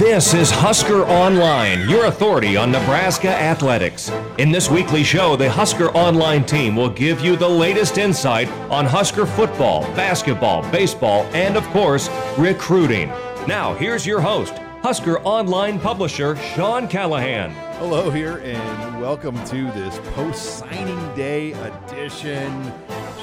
[0.00, 4.10] This is Husker Online, your authority on Nebraska athletics.
[4.38, 8.86] In this weekly show, the Husker Online team will give you the latest insight on
[8.86, 13.08] Husker football, basketball, baseball, and of course, recruiting.
[13.46, 17.50] Now, here's your host, Husker Online publisher Sean Callahan.
[17.74, 22.72] Hello here, and welcome to this post signing day edition.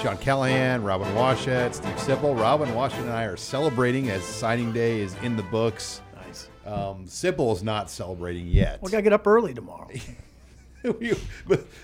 [0.03, 2.39] Sean Callahan, Robin Washut, Steve Sipple.
[2.39, 6.01] Robin Washut and I are celebrating as signing day is in the books.
[6.67, 6.77] Nice.
[6.77, 8.81] Um, Sipple is not celebrating yet.
[8.81, 9.89] We gotta get up early tomorrow.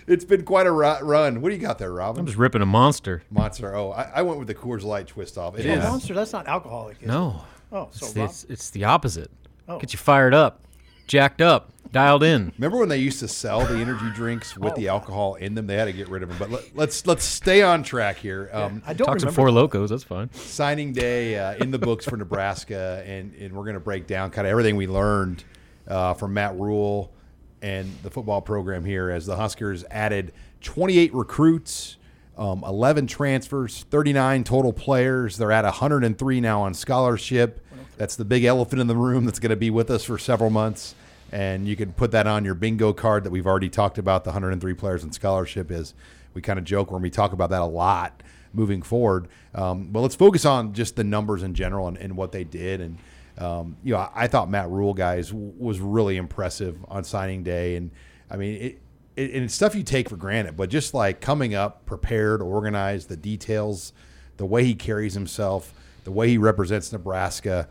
[0.08, 1.42] it's been quite a ru- run.
[1.42, 2.22] What do you got there, Robin?
[2.22, 3.24] I'm just ripping a monster.
[3.30, 3.76] Monster.
[3.76, 5.58] Oh, I, I went with the Coors Light twist off.
[5.58, 5.84] It Oh, is.
[5.84, 7.02] Monster, that's not alcoholic.
[7.02, 7.30] Is No.
[7.72, 7.76] It?
[7.76, 9.32] Oh, so It's, Rob, it's, it's the opposite.
[9.68, 9.80] Oh.
[9.80, 10.62] Get you fired up,
[11.08, 12.52] jacked up, dialed in.
[12.58, 15.68] Remember when they used to sell the energy drinks with the alcohol in them?
[15.68, 16.38] They had to get rid of them.
[16.38, 18.50] But let, let's let's stay on track here.
[18.52, 19.70] Um, I don't Talk some remember.
[19.70, 19.90] Four Lokos.
[19.90, 20.30] That's fine.
[20.34, 24.32] signing day uh, in the books for Nebraska, and, and we're going to break down
[24.32, 25.46] kind of everything we learned
[25.88, 27.14] uh, from Matt Rhule
[27.62, 31.98] and the football program here as the Huskers added 28 recruits,
[32.38, 35.38] um, 11 transfers, 39 total players.
[35.38, 37.66] They're at 103 now on scholarship.
[37.98, 40.50] That's the big elephant in the room that's going to be with us for several
[40.50, 40.96] months.
[41.34, 44.24] And you can put that on your bingo card that we've already talked about.
[44.24, 45.96] The 103 players in scholarship is
[46.36, 48.22] we kind of joke when we talk about that a lot
[48.54, 49.28] moving forward.
[49.56, 52.82] Um, but let's focus on just the numbers in general and, and what they did.
[52.82, 53.00] And
[53.40, 57.42] um, you know, I, I thought Matt Rhule guys w- was really impressive on signing
[57.42, 57.78] day.
[57.78, 57.90] And
[58.30, 58.82] I mean, it,
[59.16, 63.10] it, and it's stuff you take for granted, but just like coming up prepared, organized,
[63.10, 63.92] the details,
[64.38, 67.68] the way he carries himself, the way he represents Nebraska.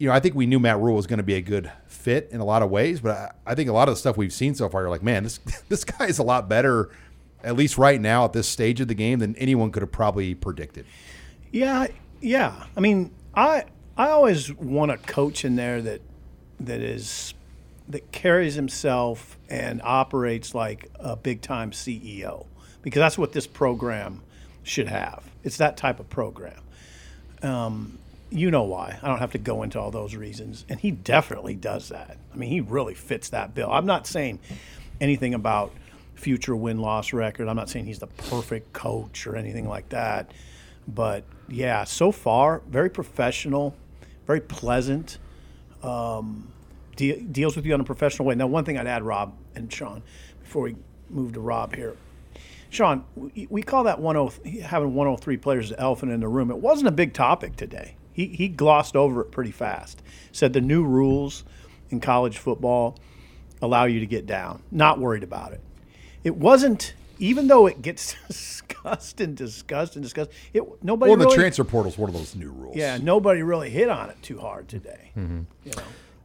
[0.00, 2.30] You know, I think we knew Matt Rhule was going to be a good fit
[2.32, 4.32] in a lot of ways, but I, I think a lot of the stuff we've
[4.32, 5.38] seen so far, you're like, man, this
[5.68, 6.88] this guy is a lot better,
[7.44, 10.34] at least right now at this stage of the game, than anyone could have probably
[10.34, 10.86] predicted.
[11.52, 11.88] Yeah,
[12.22, 12.64] yeah.
[12.74, 16.00] I mean, I I always want a coach in there that
[16.60, 17.34] that is
[17.90, 22.46] that carries himself and operates like a big time CEO
[22.80, 24.22] because that's what this program
[24.62, 25.28] should have.
[25.44, 26.62] It's that type of program.
[27.42, 27.98] Um,
[28.30, 28.98] you know why.
[29.02, 30.64] I don't have to go into all those reasons.
[30.68, 32.16] And he definitely does that.
[32.32, 33.70] I mean, he really fits that bill.
[33.70, 34.38] I'm not saying
[35.00, 35.72] anything about
[36.14, 37.48] future win loss record.
[37.48, 40.30] I'm not saying he's the perfect coach or anything like that.
[40.86, 43.74] But yeah, so far, very professional,
[44.26, 45.18] very pleasant,
[45.82, 46.52] um,
[46.96, 48.34] de- deals with you in a professional way.
[48.34, 50.02] Now, one thing I'd add, Rob and Sean,
[50.42, 50.76] before we
[51.08, 51.96] move to Rob here.
[52.70, 56.50] Sean, we, we call that 10, having 103 players the elephant in the room.
[56.50, 57.96] It wasn't a big topic today.
[58.20, 60.02] He, he glossed over it pretty fast.
[60.30, 61.42] Said the new rules
[61.88, 62.98] in college football
[63.62, 64.62] allow you to get down.
[64.70, 65.60] Not worried about it.
[66.22, 71.24] It wasn't, even though it gets discussed and discussed and discussed, it nobody Well, the
[71.24, 72.76] really, transfer portal is one of those new rules.
[72.76, 75.12] yeah, nobody really hit on it too hard today.
[75.16, 75.40] Mm-hmm.
[75.64, 75.82] You know,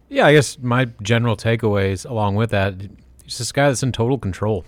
[0.09, 2.73] Yeah, I guess my general takeaways along with that,
[3.23, 4.65] he's this guy that's in total control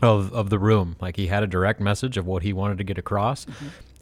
[0.00, 0.96] of of the room.
[0.98, 3.46] Like he had a direct message of what he wanted to get across.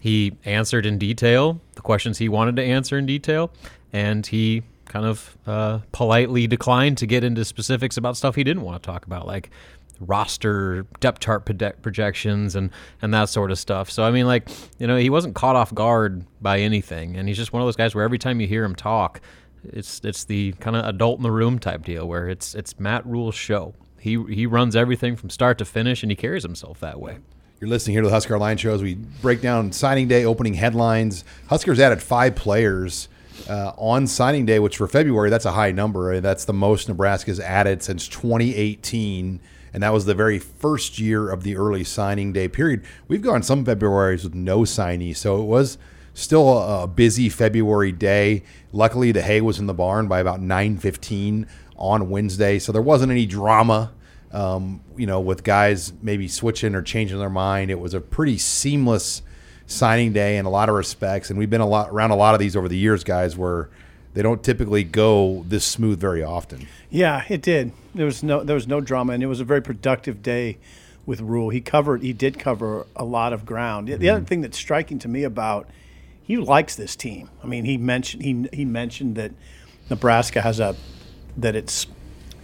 [0.03, 3.53] He answered in detail the questions he wanted to answer in detail,
[3.93, 8.65] and he kind of uh, politely declined to get into specifics about stuff he didn't
[8.65, 9.51] want to talk about, like
[10.01, 11.45] roster depth chart
[11.83, 12.71] projections and
[13.01, 13.93] and that sort of stuff.
[13.93, 14.49] So I mean, like
[14.81, 17.77] you know, he wasn't caught off guard by anything, and he's just one of those
[17.77, 19.21] guys where every time you hear him talk,
[19.63, 23.07] it's it's the kind of adult in the room type deal where it's it's Matt
[23.07, 23.73] Rhule's show.
[24.01, 27.19] He he runs everything from start to finish, and he carries himself that way.
[27.62, 30.55] You're listening here to the Husker Line Show as we break down signing day opening
[30.55, 31.25] headlines.
[31.47, 33.06] Huskers added five players
[33.49, 36.21] uh, on signing day, which for February, that's a high number.
[36.21, 39.39] That's the most Nebraska's added since 2018.
[39.72, 42.83] And that was the very first year of the early signing day period.
[43.07, 45.19] We've gone some Februarys with no signees.
[45.19, 45.78] So it was
[46.15, 48.42] still a busy February day.
[48.72, 51.47] Luckily, the hay was in the barn by about 9.15
[51.77, 52.59] on Wednesday.
[52.59, 53.92] So there wasn't any drama
[54.33, 57.71] um, you know, with guys maybe switching or changing their mind.
[57.71, 59.23] It was a pretty seamless
[59.67, 62.34] signing day in a lot of respects, and we've been a lot around a lot
[62.34, 63.69] of these over the years, guys, where
[64.15, 66.67] they don't typically go this smooth very often.
[66.91, 67.73] Yeah, it did.
[67.95, 70.59] There was no there was no drama, and it was a very productive day
[71.07, 71.51] with Rhule.
[71.51, 73.89] He covered he did cover a lot of ground.
[73.89, 75.69] The other thing that's striking to me about
[76.23, 77.29] he likes this team.
[77.43, 79.33] I mean, he mentioned he he mentioned that
[79.91, 80.77] Nebraska has a
[81.37, 81.87] that its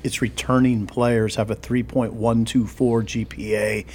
[0.03, 3.87] its returning players have a 3.124 GPA.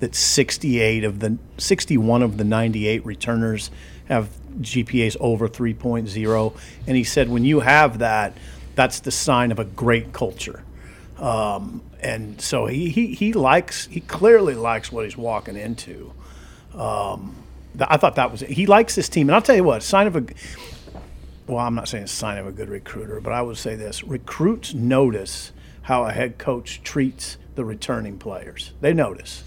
[0.00, 3.70] That 68 of the 61 of the 98 returners
[4.06, 4.30] have
[4.60, 6.56] GPAs over 3.0.
[6.86, 8.36] And he said when you have that,
[8.74, 10.64] that's the sign of a great culture.
[11.18, 16.12] Um, and so he, he, he likes he clearly likes what he's walking into.
[16.74, 17.36] Um,
[17.80, 20.16] I thought that was he likes this team, and I'll tell you what, sign of
[20.16, 20.24] a
[21.46, 23.74] well, I'm not saying it's a sign of a good recruiter, but I would say
[23.74, 25.52] this: recruits notice
[25.82, 28.72] how a head coach treats the returning players.
[28.80, 29.44] They notice,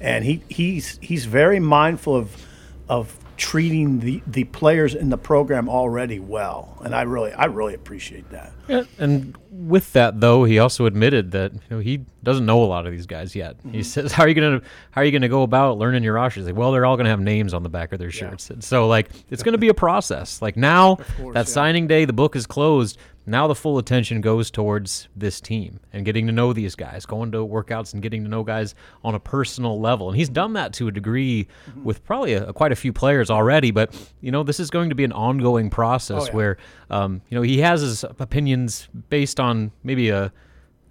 [0.00, 2.46] and he he's he's very mindful of
[2.88, 7.74] of treating the, the players in the program already well, and I really I really
[7.74, 8.52] appreciate that.
[8.68, 12.66] Yeah, and with that though, he also admitted that you know he doesn't know a
[12.66, 13.56] lot of these guys yet.
[13.70, 13.84] He Mhm.
[13.84, 14.60] says, "How are you gonna
[14.92, 17.08] How are you gonna go about learning your roster?" He's like, "Well, they're all gonna
[17.10, 19.74] have names on the back of their shirts, and so like it's gonna be a
[19.74, 20.40] process.
[20.42, 20.98] Like now,
[21.34, 22.98] that signing day, the book is closed.
[23.24, 27.30] Now the full attention goes towards this team and getting to know these guys, going
[27.30, 30.08] to workouts and getting to know guys on a personal level.
[30.08, 31.46] And he's done that to a degree
[31.84, 33.70] with probably a, quite a few players already.
[33.70, 36.32] But you know, this is going to be an ongoing process Oh, yeah.
[36.32, 36.56] where
[36.90, 40.32] um, you know he has his opinions based on maybe a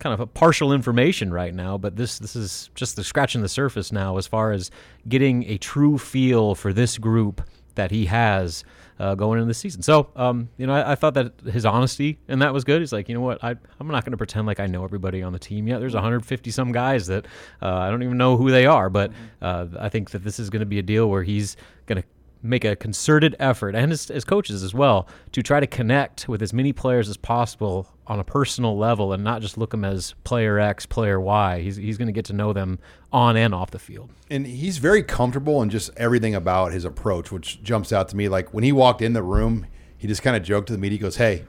[0.02, 3.50] kind of a partial information right now, but this this is just the scratching the
[3.50, 4.72] surface now as far as
[5.08, 7.42] getting a true feel for this group
[7.76, 8.66] that he has
[9.00, 9.82] uh, going into the season.
[9.82, 12.82] So, um, you know, I, I thought that his honesty and that was good.
[12.82, 15.24] He's like, you know what, I, I'm not going to pretend like I know everybody
[15.24, 15.80] on the team yet.
[15.80, 17.26] There's 150 some guys that
[17.62, 19.12] uh, I don't even know who they are, but
[19.42, 22.08] uh, I think that this is going to be a deal where he's going to
[22.44, 26.42] make a concerted effort and as, as coaches as well to try to connect with
[26.42, 30.16] as many players as possible on a personal level and not just look them as
[30.24, 31.62] player X, player Y.
[31.62, 32.80] He's, he's going to get to know them
[33.14, 34.10] on and off the field.
[34.30, 38.28] and he's very comfortable in just everything about his approach, which jumps out to me.
[38.28, 39.66] Like when he walked in the room,
[39.98, 40.98] he just kind of joked to the media.
[40.98, 41.44] He goes, "Hey,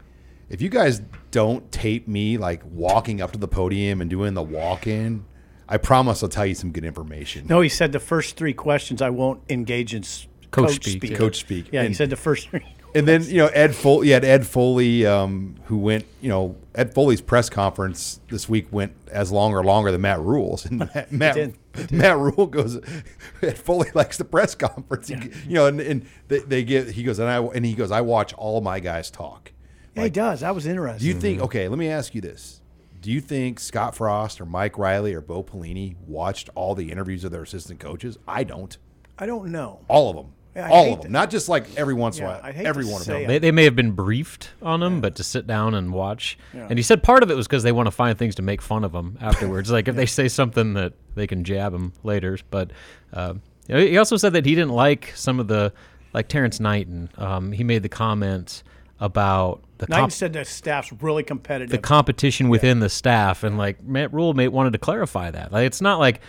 [0.50, 1.00] if you guys
[1.30, 5.24] don't tape me like walking up to the podium and doing the walk-in,
[5.68, 9.00] I promise I'll tell you some good information." No, he said the first three questions
[9.00, 11.16] I won't engage in s- Coach coach, speak, speak.
[11.16, 11.72] Coach speak.
[11.72, 12.48] Yeah, he And- said the first.
[12.94, 16.56] And then you know Ed Foley, you had Ed Foley, um, who went, you know,
[16.74, 20.78] Ed Foley's press conference this week went as long or longer than Matt Rhule's, and
[20.94, 21.54] Matt Matt, did.
[21.72, 21.92] It did.
[21.92, 22.76] Matt Rhule goes,
[23.42, 25.14] Ed Foley likes the press conference, He-
[25.48, 28.02] you know, and, and they, they give he goes and I and he goes, I
[28.02, 29.52] watch all my guys talk.
[29.96, 30.40] Yeah, he does.
[30.40, 31.00] That was interesting.
[31.00, 31.40] Do you think?
[31.44, 32.60] Okay, let me ask you this:
[33.00, 37.24] Do you think Scott Frost or Mike Riley or Bo Pelini watched all the interviews
[37.24, 38.18] of their assistant coaches?
[38.28, 38.76] I don't.
[39.18, 39.80] I don't know.
[39.88, 40.34] All of them.
[40.54, 41.06] Yeah, I all of them.
[41.06, 42.52] to- Not just like every once in Yeah, a while.
[42.66, 43.26] Every one of them.
[43.26, 46.36] They, they may have been briefed on them, but to sit down and watch.
[46.52, 46.66] Yeah.
[46.68, 48.60] And he said part of it was because they want to find things to make
[48.60, 49.70] fun of them afterwards.
[49.72, 52.38] like if they say something that they can jab them later.
[52.50, 52.70] But
[53.12, 53.34] uh,
[53.66, 55.72] he also said that he didn't like some of the,
[56.12, 57.08] like Terrance Knighton.
[57.16, 58.62] Um, he made the comment
[59.00, 61.70] about the Knighton comp- said the staff's really competitive.
[61.70, 65.50] the competition within the staff, and like Matt Rhule may, wanted to clarify that.
[65.50, 66.20] Like it's not like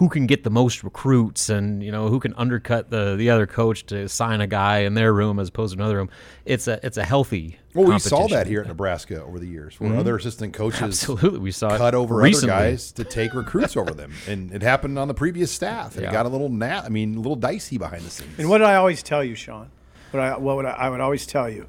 [0.00, 3.46] who can get the most recruits and you know who can undercut the the other
[3.46, 6.08] coach to sign a guy in their room as opposed to another room.
[6.46, 7.58] It's a it's a healthy.
[7.74, 9.98] Well, we saw that here at Nebraska over the years, where Mhm.
[9.98, 12.50] other assistant coaches Absolutely, we saw it cut over recently.
[12.54, 15.92] other guys to take recruits over them, and it happened on the previous staff.
[15.94, 16.08] And Yeah.
[16.08, 18.38] it got a little nat, I mean, a little dicey behind the scenes.
[18.38, 19.68] And what did I always tell you, Sean?
[20.12, 21.66] What I what would I, I would always tell you,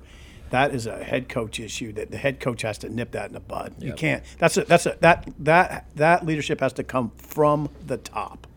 [0.51, 1.91] that is a head coach issue.
[1.93, 3.73] That the head coach has to nip that in the bud.
[3.79, 4.23] You can't.
[4.37, 8.47] That's a that's a that that that leadership has to come from the top.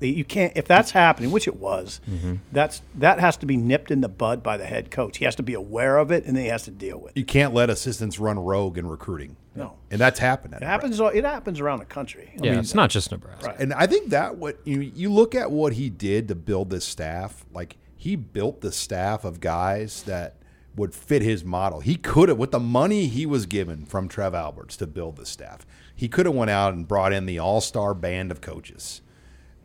[0.00, 2.00] You can't if that's happening, which it was.
[2.10, 2.34] Mm-hmm.
[2.50, 5.18] That's that has to be nipped in the bud by the head coach.
[5.18, 7.20] He has to be aware of it, and then he has to deal with it.
[7.20, 9.36] you can't let assistants run rogue in recruiting.
[9.54, 9.74] No.
[9.90, 10.54] and that's happened.
[10.54, 10.98] It happens.
[10.98, 12.30] It happens around the country.
[12.32, 13.48] I Yeah, mean, it's not just Nebraska.
[13.48, 13.60] Right.
[13.60, 16.84] And I think that what you you look at what he did to build this
[16.86, 20.34] staff, like he built the staff of guys that
[20.74, 21.80] would fit his model.
[21.80, 25.26] He could have with the money he was given from Trev Alberts to build the
[25.26, 25.66] staff.
[25.94, 29.02] He could have went out and brought in the all-star band of coaches.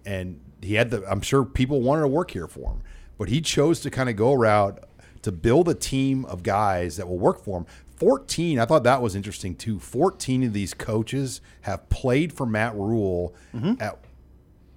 [0.05, 2.81] And he had the I'm sure people wanted to work here for him,
[3.17, 4.79] but he chose to kind of go around
[5.21, 7.65] to build a team of guys that will work for him.
[7.97, 9.79] 14, I thought that was interesting too.
[9.79, 13.81] 14 of these coaches have played for Matt Rhule mm-hmm.
[13.81, 13.97] at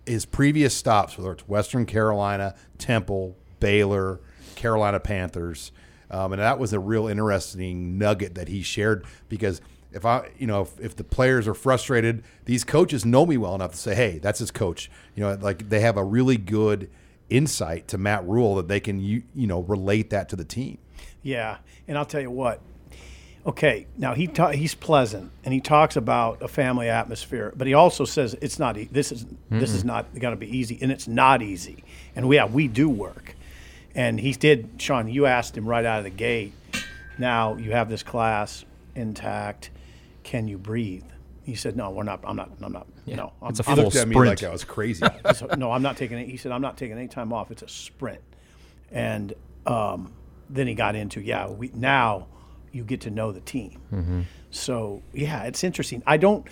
[0.06, 4.20] his previous stops, whether it's Western Carolina, Temple, Baylor,
[4.56, 5.70] Carolina Panthers,
[6.10, 9.60] um, and that was a real interesting nugget that he shared because
[9.92, 13.54] if I, you know, if, if the players are frustrated, these coaches know me well
[13.54, 16.88] enough to say, "Hey, that's his coach." You know, like they have a really good
[17.28, 20.78] insight to Matt Rhule that they can, you, you know, relate that to the team.
[21.22, 22.60] Yeah, and I'll tell you what.
[23.46, 27.72] Okay, now he ta- he's pleasant and he talks about a family atmosphere, but he
[27.72, 30.92] also says it's not e- this is this is not going to be easy, and
[30.92, 31.82] it's not easy.
[32.14, 33.34] And we yeah, we do work,
[33.94, 34.70] and he did.
[34.78, 36.52] Sean, you asked him right out of the gate.
[37.18, 39.70] now you have this class intact.
[40.22, 41.04] Can you breathe?
[41.44, 42.20] He said, "No, we're not.
[42.24, 42.50] I'm not.
[42.62, 42.86] I'm not.
[43.16, 45.04] No, I'm, It's a full He looked at me like I was crazy.
[45.34, 46.28] so, no, I'm not taking it.
[46.28, 47.50] He said, I'm not taking any time off.
[47.50, 48.20] It's a sprint.
[48.92, 49.34] And
[49.66, 50.12] um,
[50.48, 52.26] then he got into, yeah, we now
[52.72, 54.26] you get to know the team.
[54.50, 56.02] So yeah, it's interesting.
[56.06, 56.46] I don't.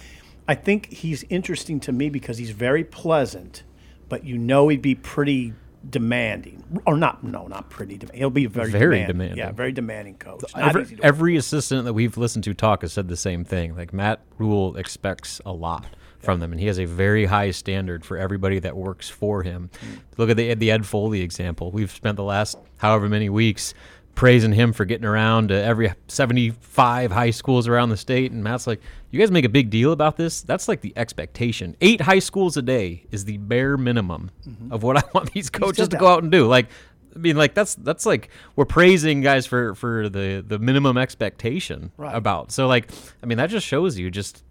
[0.47, 3.65] I think he's interesting to me because he's very pleasant,
[4.09, 5.53] but you know he'd be pretty
[5.91, 7.25] demanding, or not?
[7.25, 8.19] No, not pretty demanding.
[8.19, 9.07] He'll be very Very demanding.
[9.07, 9.39] demanding.
[9.39, 10.45] Yeah, very demanding coach.
[10.57, 13.77] Every, every assistant that we've listened to talk has said the same thing.
[13.77, 15.87] Like Matt Rhule expects a lot
[16.21, 19.71] from them, and he has a very high standard for everybody that works for him.
[20.17, 21.71] Look at the the Ed Foley example.
[21.71, 23.73] We've spent the last however many weeks
[24.19, 28.67] praising him for getting around to every 75 high schools around the state, and Matt's
[28.67, 28.81] like,
[29.13, 30.43] "You guys make a big deal about this.
[30.43, 31.77] That's like the expectation.
[31.81, 34.33] Eight high schools a day is the bare minimum
[34.73, 36.67] of what I want these coaches to go out and do." Like.
[37.17, 41.91] I mean, like that's that's like we're praising guys for for the the minimum expectation
[41.97, 42.15] Right.
[42.15, 42.53] about.
[42.53, 44.45] So like, I mean, that just shows you just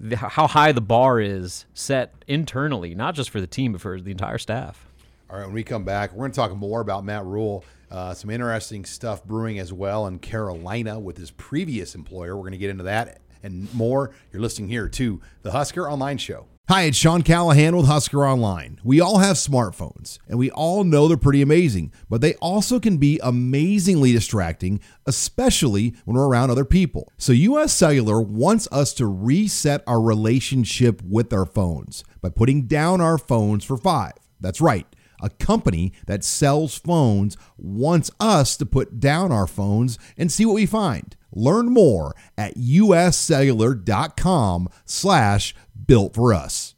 [0.00, 3.98] the, how high the bar is set internally, not just for the team but for
[4.00, 4.86] the entire staff.
[5.30, 7.64] All right, when we come back, we're going to talk more about Matt Rhule.
[7.94, 12.34] Uh, some interesting stuff brewing as well in Carolina with his previous employer.
[12.34, 14.10] We're going to get into that and more.
[14.32, 16.48] You're listening here to the Husker Online Show.
[16.68, 18.80] Hi, it's Sean Callahan with Husker Online.
[18.82, 22.96] We all have smartphones, and we all know they're pretty amazing, but they also can
[22.96, 27.12] be amazingly distracting, especially when we're around other people.
[27.16, 33.00] So, US Cellular wants us to reset our relationship with our phones by putting down
[33.00, 34.14] our phones for five.
[34.40, 34.84] That's right.
[35.24, 40.56] A company that sells phones wants us to put down our phones and see what
[40.56, 41.16] we find.
[41.32, 45.54] Learn more at uscellular.com slash
[45.86, 46.74] built for us.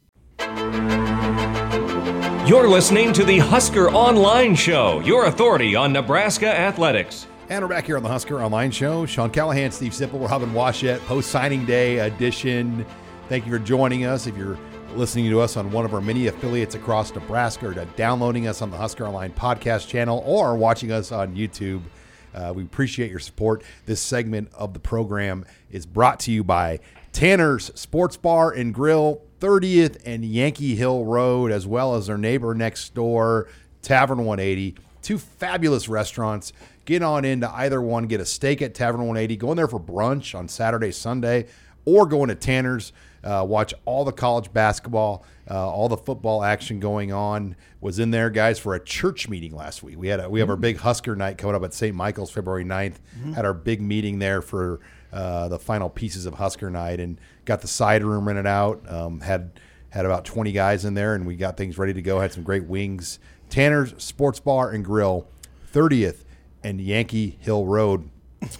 [2.47, 7.27] You're listening to the Husker Online Show, your authority on Nebraska athletics.
[7.49, 9.05] And we're back here on the Husker Online Show.
[9.05, 12.85] Sean Callahan, Steve Sipple, we're having Washut post signing day edition.
[13.27, 14.25] Thank you for joining us.
[14.25, 14.57] If you're
[14.97, 18.63] listening to us on one of our many affiliates across Nebraska or to downloading us
[18.63, 21.83] on the Husker Online podcast channel or watching us on YouTube,
[22.33, 23.63] uh, we appreciate your support.
[23.85, 26.79] This segment of the program is brought to you by
[27.11, 32.55] Tanner's Sports Bar and Grill, 30th and Yankee Hill Road, as well as their neighbor
[32.55, 33.47] next door,
[33.83, 34.75] Tavern 180.
[35.03, 36.53] Two fabulous restaurants.
[36.85, 38.07] Get on into either one.
[38.07, 39.37] Get a steak at Tavern 180.
[39.37, 41.45] Go in there for brunch on Saturday, Sunday,
[41.85, 42.93] or go into Tanner's.
[43.23, 47.55] Uh, watch all the college basketball, uh, all the football action going on.
[47.81, 49.97] Was in there, guys, for a church meeting last week.
[49.97, 51.95] We had a, we have our big Husker night coming up at St.
[51.95, 52.95] Michael's February 9th.
[53.33, 54.79] Had our big meeting there for
[55.11, 58.81] uh, the final pieces of Husker night and got the side room rented out.
[58.91, 59.59] Um, had
[59.89, 62.19] had about 20 guys in there, and we got things ready to go.
[62.19, 63.19] Had some great wings.
[63.49, 65.27] Tanner's Sports Bar and Grill,
[65.73, 66.23] 30th
[66.63, 68.09] and Yankee Hill Road.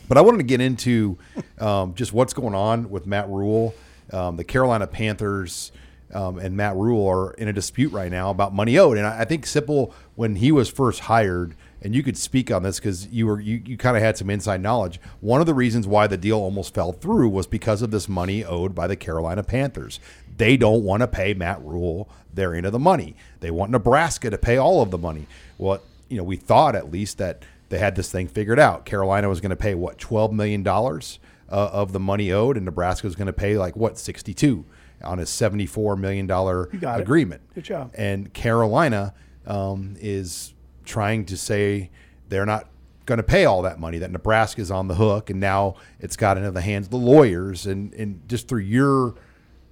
[0.07, 1.17] But I wanted to get into
[1.59, 3.75] um, just what's going on with Matt Rhule.
[4.11, 5.71] Um, the Carolina Panthers
[6.13, 8.97] um, and Matt Rhule are in a dispute right now about money owed.
[8.97, 12.63] And I, I think Sipple, when he was first hired, and you could speak on
[12.63, 14.99] this because you were you, you kind of had some inside knowledge.
[15.21, 18.43] One of the reasons why the deal almost fell through was because of this money
[18.43, 19.99] owed by the Carolina Panthers.
[20.37, 23.15] They don't want to pay Matt Rhule their end of the money.
[23.41, 25.27] They want Nebraska to pay all of the money.
[25.57, 28.85] Well, you know, we thought at least that they had this thing figured out.
[28.85, 32.65] Carolina was going to pay what twelve million dollars uh, of the money owed, and
[32.65, 34.65] Nebraska is going to pay like what sixty two
[35.03, 37.03] on a seventy four million dollar got it.
[37.03, 37.41] agreement.
[37.55, 37.91] Good job.
[37.95, 39.13] And Carolina
[39.45, 40.53] um, is
[40.85, 41.89] trying to say
[42.29, 42.69] they're not
[43.05, 43.99] going to pay all that money.
[43.99, 46.97] That Nebraska is on the hook, and now it's got into the hands of the
[46.97, 47.65] lawyers.
[47.65, 49.15] And and just through your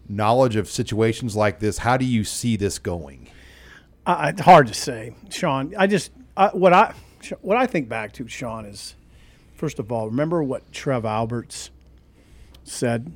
[0.08, 3.30] knowledge of situations like this, how do you see this going?
[4.06, 5.74] I, it's hard to say, Sean.
[5.78, 6.94] I just I, what I
[7.42, 8.96] what I think back to, Sean, is
[9.56, 11.72] first of all, remember what Trev Alberts
[12.64, 13.12] said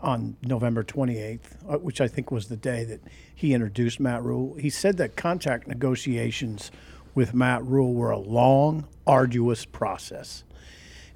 [0.00, 3.00] on November 28th, uh, which I think was the day that
[3.34, 4.54] he introduced Matt Rhule.
[4.54, 6.70] He said that contract negotiations
[7.14, 10.44] with Matt Rhule were a long, arduous process,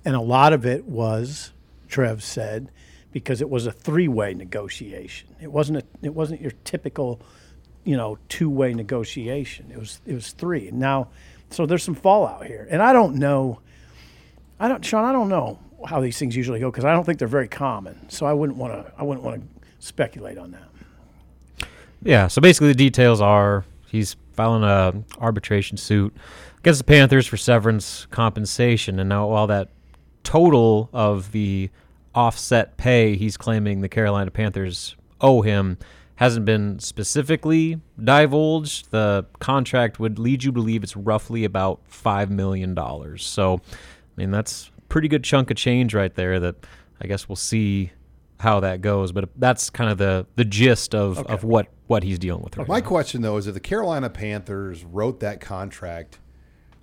[0.05, 1.53] and a lot of it was,
[1.89, 2.71] Trev said,
[3.13, 5.29] because it was a three-way negotiation.
[5.41, 7.21] It wasn't a, it wasn't your typical
[7.85, 9.71] you know two-way negotiation.
[9.71, 10.69] It was it was three.
[10.69, 11.09] And now,
[11.51, 13.61] so there's some fallout here, and I don't know.
[14.61, 15.05] I don't, Sean.
[15.05, 18.09] I don't know how these things usually go because I don't think they're very common.
[18.09, 18.93] So I wouldn't want to.
[18.97, 19.49] I wouldn't want to
[19.79, 21.69] speculate on that.
[22.03, 22.27] Yeah.
[22.29, 26.17] So basically, the details are he's filing a arbitration suit
[26.59, 29.71] against the Panthers for severance compensation, and now while that
[30.25, 31.71] total of the
[32.15, 35.79] offset pay he's claiming the Carolina Panthers owe him
[36.17, 38.91] hasn't been specifically divulged.
[38.91, 43.25] The contract would lead you to believe it's roughly about five million dollars.
[43.25, 43.61] So,
[44.19, 46.41] I mean, that's pretty good chunk of change right there.
[46.41, 46.67] That
[47.01, 47.93] I guess we'll see
[48.41, 49.13] how that goes.
[49.13, 52.67] But that's kind of the the gist of, of what what he's dealing with right
[52.67, 52.87] My now.
[52.87, 56.19] question though is if the Carolina Panthers wrote that contract,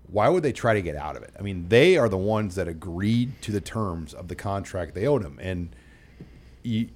[0.08, 1.32] why would they try to get out of it?
[1.38, 5.06] I mean, they are the ones that agreed to the terms of the contract they
[5.06, 5.76] owed him, and
[6.64, 6.88] you,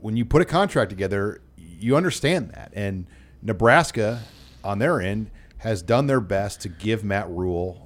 [0.00, 2.72] when you put a contract together, you understand that.
[2.74, 3.06] And
[3.42, 4.22] Nebraska,
[4.64, 7.83] on their end, has done their best to give Matt Rhule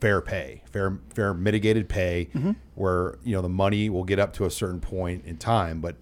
[0.00, 2.52] fair pay, fair fair mitigated pay, mm-hmm.
[2.74, 5.80] where you know the money will get up to a certain point in time.
[5.80, 5.96] But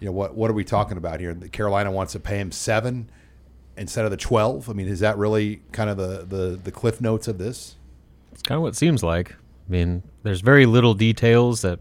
[0.00, 1.34] you know what what are we talking about here?
[1.34, 3.10] Carolina wants to pay him seven
[3.76, 4.68] instead of the twelve.
[4.68, 7.76] I mean, is that really kind of the the, the cliff notes of this?
[8.32, 9.32] It's kind of what it seems like.
[9.32, 11.80] I mean, there's very little details that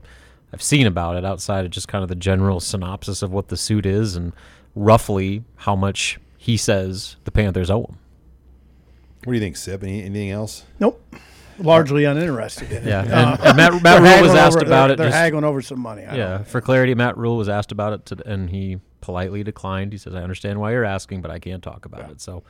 [0.52, 3.58] I've seen about it outside of just kind of the general synopsis of what the
[3.58, 4.34] suit is and
[4.76, 7.98] roughly how much he says the Panthers owe him.
[9.24, 9.84] What do you think, Sip?
[9.84, 10.64] Any, anything else?
[10.80, 11.04] Nope.
[11.60, 12.88] Largely uninterested in it.
[12.88, 15.18] Yeah, and- Uh, and Matt- Matt Rhule was asked over- about they're- it They're just-
[15.18, 16.06] haggling over some money.
[16.06, 19.92] I Yeah, for clarity, Matt Rhule was asked about it, to, and he politely declined.
[19.92, 22.44] He says, "I understand why you're asking, but I can't talk about it." So,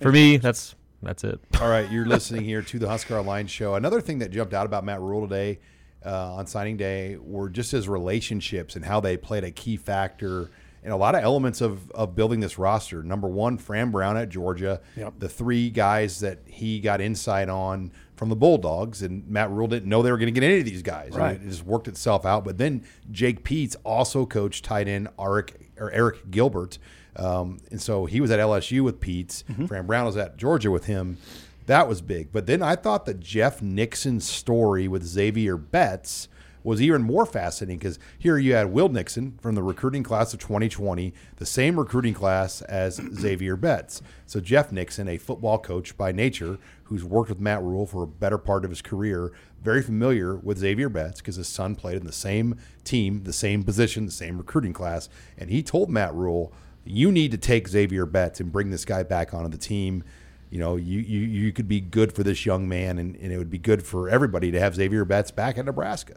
[0.00, 1.40] for me, that's that's it.
[1.60, 3.74] All right, you're listening here to the Husker Online Show.
[3.74, 5.58] Another thing that jumped out about Matt Rhule today
[6.04, 10.50] uh, on signing day were just his relationships and how they played a key factor
[10.82, 13.02] in a lot of elements of, of building this roster.
[13.02, 15.14] Number one, Fran Brown at Georgia, Yep.
[15.18, 19.88] the three guys that he got insight on from the Bulldogs, and Matt Rhule didn't
[19.88, 21.12] know they were going to get any of these guys.
[21.12, 21.36] Right.
[21.36, 22.44] it just worked itself out.
[22.44, 26.78] But then Jake Peetz also coached tight end Eric, or Arik Gilbert.
[27.14, 29.44] Um, and so he was at LSU with Peetz.
[29.68, 31.18] Fran Brown was at Georgia with him.
[31.66, 32.32] That was big.
[32.32, 36.28] But then I thought the Jeff Nixon story with Xavier Betts
[36.66, 40.40] was even more fascinating because here you had Will Nixon from the recruiting class of
[40.40, 44.02] 2020, the same recruiting class as Xavier Betts.
[44.26, 48.06] So Jeff Nixon, a football coach by nature, who's worked with Matt Rhule for a
[48.08, 49.32] better part of his career,
[49.62, 53.62] very familiar with Xavier Betts because his son played in the same team, the same
[53.62, 55.08] position, the same recruiting class.
[55.38, 56.52] And he told Matt Rhule,
[56.84, 60.02] you need to take Xavier Betts and bring this guy back onto the team.
[60.50, 63.38] You know, you, you, you could be good for this young man, and, and it
[63.38, 66.16] would be good for everybody to have Xavier Betts back at Nebraska.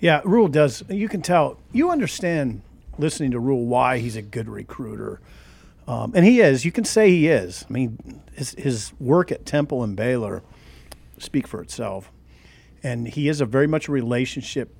[0.00, 0.84] Yeah, Rhule does.
[0.88, 1.58] You can tell.
[1.72, 2.62] You understand
[2.98, 5.20] listening to Rhule why he's a good recruiter,
[5.86, 6.64] um, and he is.
[6.64, 7.64] You can say he is.
[7.68, 10.42] I mean, his his work at Temple and Baylor
[11.18, 12.12] speak for itself,
[12.82, 14.74] and he is a very much a relationship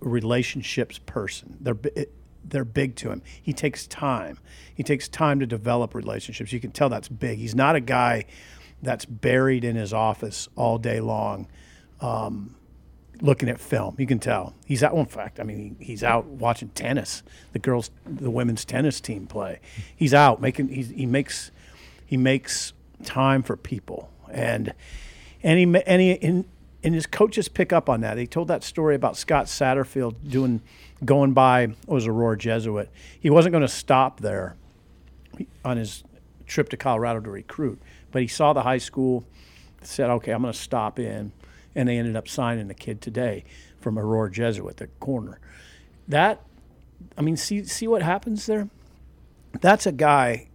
[0.00, 1.58] relationships person.
[1.60, 2.06] They're bi-
[2.44, 3.22] they're big to him.
[3.42, 4.38] He takes time.
[4.74, 6.52] He takes time to develop relationships.
[6.52, 7.38] You can tell that's big.
[7.38, 8.24] He's not a guy
[8.82, 11.48] that's buried in his office all day long.
[12.00, 12.54] Um,
[13.20, 13.94] looking at film.
[13.98, 14.94] You can tell he's out.
[14.94, 17.22] In fact, I mean, he's out watching tennis.
[17.52, 19.60] The girls, the women's tennis team play.
[19.94, 20.68] He's out making.
[20.68, 21.50] He's, he makes
[22.04, 22.72] he makes
[23.04, 24.72] time for people, and
[25.42, 26.44] and he and he and,
[26.82, 28.18] and his coaches pick up on that.
[28.18, 30.60] He told that story about Scott Satterfield doing
[31.04, 31.74] going by.
[31.86, 32.90] Was Aurora Jesuit.
[33.18, 34.56] He wasn't going to stop there
[35.64, 36.04] on his
[36.46, 37.80] trip to Colorado to recruit,
[38.12, 39.24] but he saw the high school,
[39.82, 41.32] said, "Okay, I'm going to stop in,"
[41.74, 43.44] and they ended up signing the kid today
[43.80, 45.40] from Aurora Jesuit, the corner.
[46.08, 46.42] That,
[47.16, 48.68] I mean, see see what happens there.
[49.60, 50.48] That's a guy,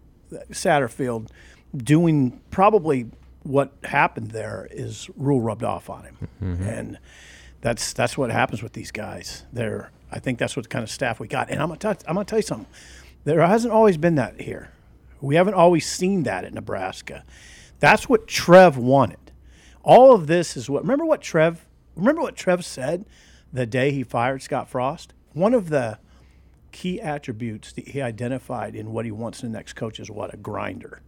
[0.52, 1.30] Satterfield,
[1.76, 3.08] doing probably
[3.44, 6.64] what happened there is Rhule rubbed off on him, mm-hmm.
[6.64, 7.00] and
[7.62, 9.46] that's that's what happens with these guys.
[9.52, 11.50] They're I think that's what kind of staff we got.
[11.50, 12.68] And I'm gonna tell, I'm gonna tell you something.
[13.24, 14.72] There hasn't always been that here.
[15.22, 17.24] We haven't always seen that at Nebraska.
[17.80, 19.29] That's what Trev wanted.
[19.84, 20.84] All of this is what.
[20.84, 21.66] Remember what Trev.
[21.96, 23.06] Remember what Trev said
[23.52, 25.14] the day he fired Scott Frost.
[25.34, 26.00] One of the
[26.72, 30.34] key attributes that he identified in what he wants in the next coach is what
[30.34, 31.02] a grinder.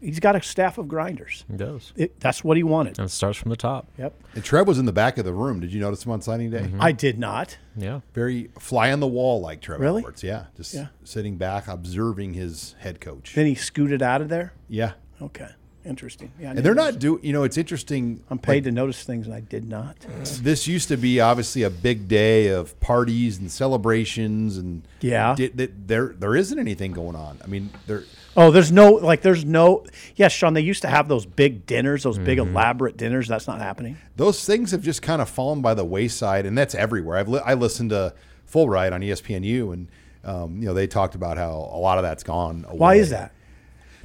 [0.00, 1.44] He's got a staff of grinders.
[1.50, 1.92] He does.
[1.96, 2.98] It, that's what he wanted.
[2.98, 3.86] And it starts from the top.
[3.98, 4.14] Yep.
[4.34, 5.60] And Trev was in the back of the room.
[5.60, 6.60] Did you notice him on signing day?
[6.62, 6.80] Mm-hmm.
[6.80, 7.58] I did not.
[7.76, 8.00] Yeah.
[8.14, 10.00] Very fly on the wall like Trev Really?
[10.00, 10.22] Edwards.
[10.24, 10.88] Yeah, just Yeah.
[11.04, 13.34] sitting back, observing his head coach.
[13.34, 14.54] Then he scooted out of there.
[14.68, 15.50] Yeah, Okay.
[15.84, 16.30] Interesting.
[16.38, 16.50] Yeah.
[16.50, 17.18] And they're not do.
[17.22, 18.22] You know, it's interesting.
[18.30, 19.96] I'm paid to notice things, and I did not.
[20.42, 25.34] this used to be obviously a big day of parties and celebrations and Yeah.
[25.36, 29.20] di- di- there there isn't anything going on i mean there Oh, there's no like.
[29.20, 29.84] There's no.
[30.16, 30.54] Yes, Sean.
[30.54, 33.28] They used to have those big dinners, those big elaborate dinners.
[33.28, 33.98] That's not happening.
[34.16, 37.42] those things have just kind of fallen by the wayside and that's everywhere i've li-
[37.44, 38.14] i listened to
[38.46, 39.88] full ride on espnu and
[40.24, 42.78] um, you know they talked about how a lot of that's gone away.
[42.78, 43.32] Why is that?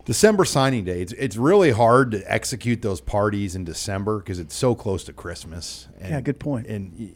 [0.07, 4.55] December signing day it's, it's really hard to execute those parties in december because it's
[4.55, 6.65] so close to christmas and, Yeah, good point.
[6.67, 7.15] and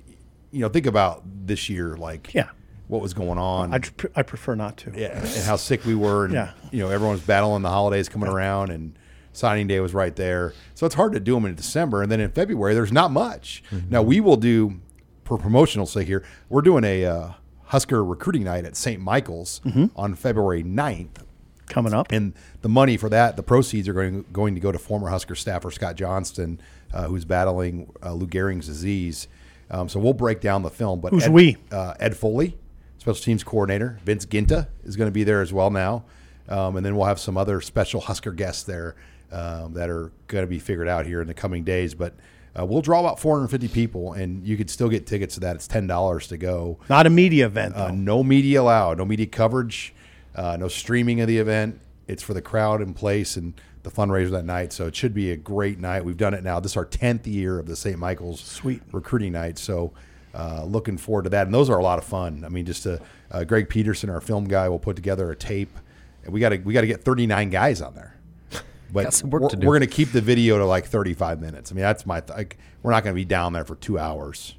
[0.52, 2.50] you know think about this year like Yeah.
[2.88, 3.80] what was going on I
[4.16, 4.92] I prefer not to.
[4.96, 6.52] Yeah, and how sick we were, and Yeah.
[6.72, 8.94] you know everyone was battling the holidays coming around, and
[9.34, 10.54] signing day was right there.
[10.76, 13.64] So it's hard to do them in December, and then in February there's not much.
[13.72, 13.90] Mm-hmm.
[13.90, 14.82] Now we will do
[15.24, 17.30] for promotional sake here, we're doing a uh,
[17.68, 19.02] Husker recruiting night at St.
[19.02, 19.62] Michael's
[19.96, 21.24] on February 9th.
[21.72, 22.12] Coming up.
[22.12, 25.36] And the money for that, the proceeds are going, going to go to former Husker
[25.36, 26.60] staffer Scott Johnston,
[26.94, 29.28] uh, who's battling uh, Lou Gehrig's disease.
[29.70, 31.00] Um, so we'll break down the film.
[31.00, 31.58] But Who's Ed, we?
[31.72, 32.58] Uh, Ed Foley,
[32.98, 34.00] special teams coordinator.
[34.04, 36.04] Vince Ginta is going to be there as well now.
[36.50, 38.96] Um, and then we'll have some other special Husker guests there
[39.32, 41.96] um, that are going to be figured out here in the coming days.
[41.96, 42.16] But
[42.60, 45.56] uh, we'll draw about 450 people, and you could still get tickets to that.
[45.56, 46.80] It's $10 to go.
[46.90, 47.86] Not a media event, though.
[47.86, 48.98] Uh, no media allowed.
[48.98, 49.94] No media coverage.
[50.36, 51.80] Uh, no streaming of the event.
[52.08, 54.74] It's for the crowd in place and the fundraiser that night.
[54.74, 56.06] So it should be a great night.
[56.06, 56.60] We've done it now.
[56.60, 57.98] This is our tenth year of the St.
[57.98, 58.82] Michael's Sweet.
[58.92, 59.58] recruiting night.
[59.58, 59.94] So
[60.34, 61.48] uh, looking forward to that.
[61.48, 62.44] And those are a lot of fun.
[62.46, 62.98] I mean, just uh,
[63.32, 65.78] uh, Greg Peterson, our film guy, will put together a tape.
[66.24, 68.16] And we got to we got to get 39 guys on there.
[68.94, 71.72] But Got some work we're, we're going to keep the video to like 35 minutes.
[71.72, 72.20] I mean, that's my.
[72.20, 74.56] Th- like, we're not going to be down there for two hours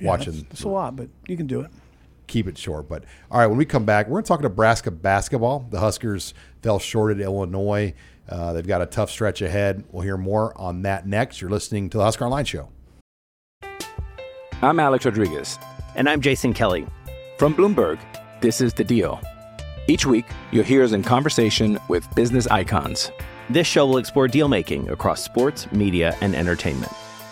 [0.00, 1.70] Yeah, watching that's a lot, but you can do it.
[2.26, 2.88] Keep it short.
[2.88, 5.66] But all right, when we come back, we're going to talk Nebraska basketball.
[5.70, 7.94] The Huskers fell short at Illinois.
[8.28, 9.84] Uh, they've got a tough stretch ahead.
[9.90, 11.40] We'll hear more on that next.
[11.40, 12.68] You're listening to the Husker Online Show.
[14.62, 15.58] I'm Alex Rodriguez.
[15.94, 16.86] And I'm Jason Kelly.
[17.38, 17.98] From Bloomberg,
[18.40, 19.20] this is The Deal.
[19.86, 23.12] Each week, you'll hear us in conversation with business icons.
[23.48, 26.92] This show will explore deal making across sports, media, and entertainment.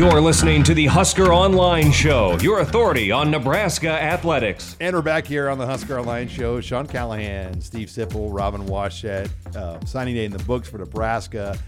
[0.00, 4.74] You're listening to the Husker Online Show, your authority on Nebraska athletics.
[4.80, 6.58] And we're back here on the Husker Online Show.
[6.62, 11.58] Sean Callahan, Steve Sipple, Robin Washut, uh, signing day in the books for Nebraska.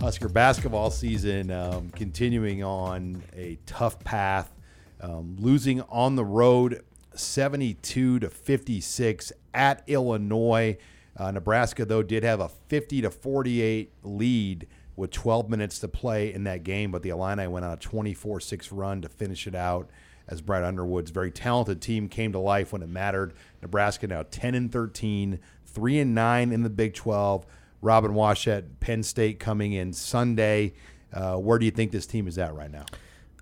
[0.00, 4.54] Husker basketball season um, continuing on a tough path,
[5.00, 6.84] um, losing on the road
[7.16, 10.78] 72 to 56 at Illinois.
[11.16, 14.68] Uh, Nebraska, though, did have a 50 to 48 lead
[15.00, 18.38] with 12 minutes to play in that game, but the Illini went on a 24
[18.38, 19.90] 6 run to finish it out
[20.28, 23.32] as Brad Underwood's very talented team came to life when it mattered.
[23.62, 27.46] Nebraska now 10 and 13, 3 and 9 in the Big 12.
[27.80, 30.74] Robin Washut, Penn State coming in Sunday.
[31.12, 32.84] Uh, where do you think this team is at right now?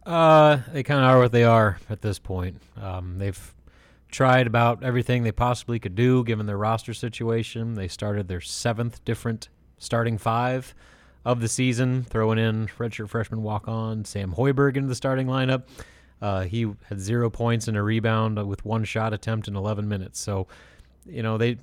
[0.06, 2.62] Uh, they kind of are what they are at this point.
[2.80, 3.54] Um, they've
[4.10, 7.74] tried about everything they possibly could do given their roster situation.
[7.74, 10.72] They started their seventh different starting five
[11.28, 15.64] of the season, throwing in redshirt freshman walk on Sam Hoiberg into the starting lineup.
[16.22, 20.18] Uh, he had zero points and a rebound with one shot attempt in 11 minutes.
[20.18, 20.46] So,
[21.04, 21.58] you know, they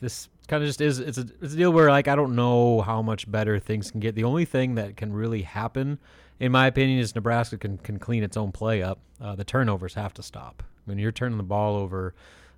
[0.00, 2.80] this kind of just is it's a, it's a deal where like I don't know
[2.80, 4.14] how much better things can get.
[4.14, 5.98] The only thing that can really happen,
[6.38, 9.00] in my opinion, is Nebraska can can clean its own play up.
[9.20, 10.62] Uh, the turnovers have to stop.
[10.84, 12.14] When you're turning the ball over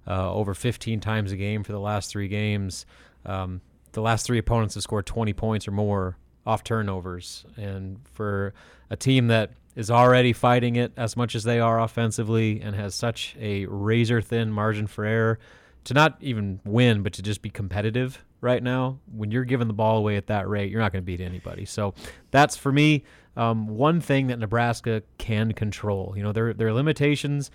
[0.07, 2.85] uh, over 15 times a game for the last three games,
[3.25, 3.63] um,
[3.93, 8.55] the last three opponents have scored 20 points or more off turnovers, and for
[8.91, 12.95] a team that is already fighting it as much as they are offensively and has
[12.95, 15.39] such a razor thin margin for error
[15.85, 19.75] to not even win, but to just be competitive right now, when you're giving the
[19.75, 21.65] ball away at that rate, you're not going to beat anybody.
[21.65, 21.95] So
[22.31, 23.05] that's for me
[23.37, 26.15] um, one thing that Nebraska can control.
[26.17, 27.51] You know, their their limitations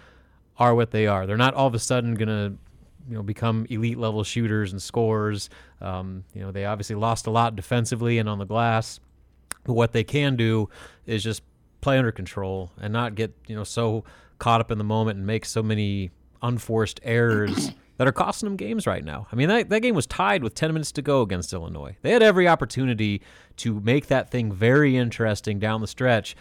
[0.57, 1.25] are what they are.
[1.25, 2.57] They're not all of a sudden going to
[3.09, 5.49] you know become elite level shooters and scorers.
[5.81, 8.99] Um, you know, they obviously lost a lot defensively and on the glass.
[9.63, 10.69] But what they can do
[11.05, 11.43] is just
[11.81, 14.03] play under control and not get you know so
[14.39, 16.11] caught up in the moment and make so many
[16.41, 19.27] unforced errors that are costing them games right now.
[19.31, 21.95] I mean, that, that game was tied with 10 minutes to go against Illinois.
[22.01, 23.21] They had every opportunity
[23.57, 26.35] to make that thing very interesting down the stretch,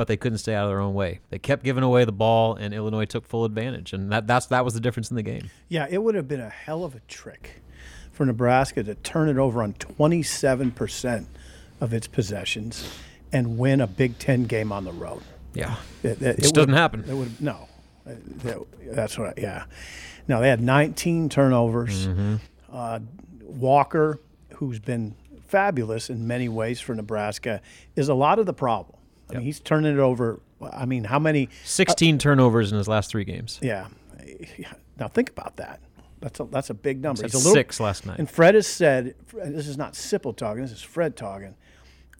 [0.00, 1.20] but they couldn't stay out of their own way.
[1.28, 4.64] They kept giving away the ball, and Illinois took full advantage, and that that's that
[4.64, 5.50] was the difference in the game.
[5.68, 7.60] Yeah, it would have been a hell of a trick
[8.10, 11.26] for Nebraska to turn it over on 27%
[11.82, 12.90] of its possessions
[13.30, 15.20] and win a Big Ten game on the road.
[15.52, 17.04] Yeah, It, it just doesn't happen.
[17.06, 17.68] It would no.
[18.06, 19.36] That- That's what.
[19.38, 19.64] I, yeah.
[20.28, 22.06] Now they had 19 turnovers.
[22.08, 22.36] Mm-hmm.
[22.72, 23.00] Uh,
[23.42, 24.18] Walker,
[24.54, 25.14] who's been
[25.46, 27.60] fabulous in many ways for Nebraska,
[27.96, 28.96] is a lot of the problem.
[29.30, 30.40] I mean, he's turning it over.
[30.72, 31.48] I mean, how many?
[31.64, 33.58] 16 turnovers in his last three games.
[33.62, 33.86] Yeah.
[34.98, 35.80] Now think about that.
[36.20, 37.22] That's a that's a big number.
[37.22, 38.18] He's a little- six last night.
[38.18, 40.60] And Fred has said, this is not Sipple talking.
[40.62, 41.54] This is Fred talking.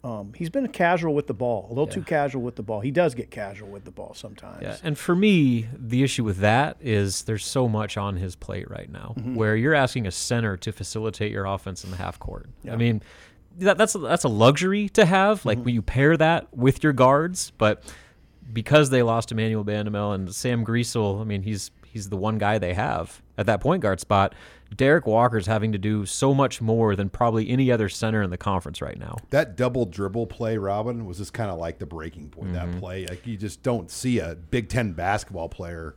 [0.03, 2.79] Um, he's been casual with the ball, a little too casual with the ball.
[2.79, 4.63] He does get casual with the ball sometimes.
[4.63, 8.67] Yeah, and for me, the issue with that is there's so much on his plate
[8.71, 9.35] right now Mhm.
[9.35, 12.49] where you're asking a center to facilitate your offense in the half court.
[12.63, 12.73] Yeah.
[12.73, 13.03] I mean,
[13.59, 15.45] that, that's that's a luxury to have.
[15.45, 17.83] Like when you pair that with your guards, but
[18.53, 22.57] because they lost Emmanuel Bandoumel and Sam Griesel, I mean he's he's the one guy
[22.57, 24.33] they have at that point guard spot.
[24.77, 28.37] Derrick Walker's having to do so much more than probably any other center in the
[28.37, 29.17] conference right now.
[29.29, 32.53] That double dribble play, Robin, was just kind of like the breaking point.
[32.53, 32.71] Mm-hmm.
[32.71, 35.95] That play, like you just don't see a Big Ten basketball player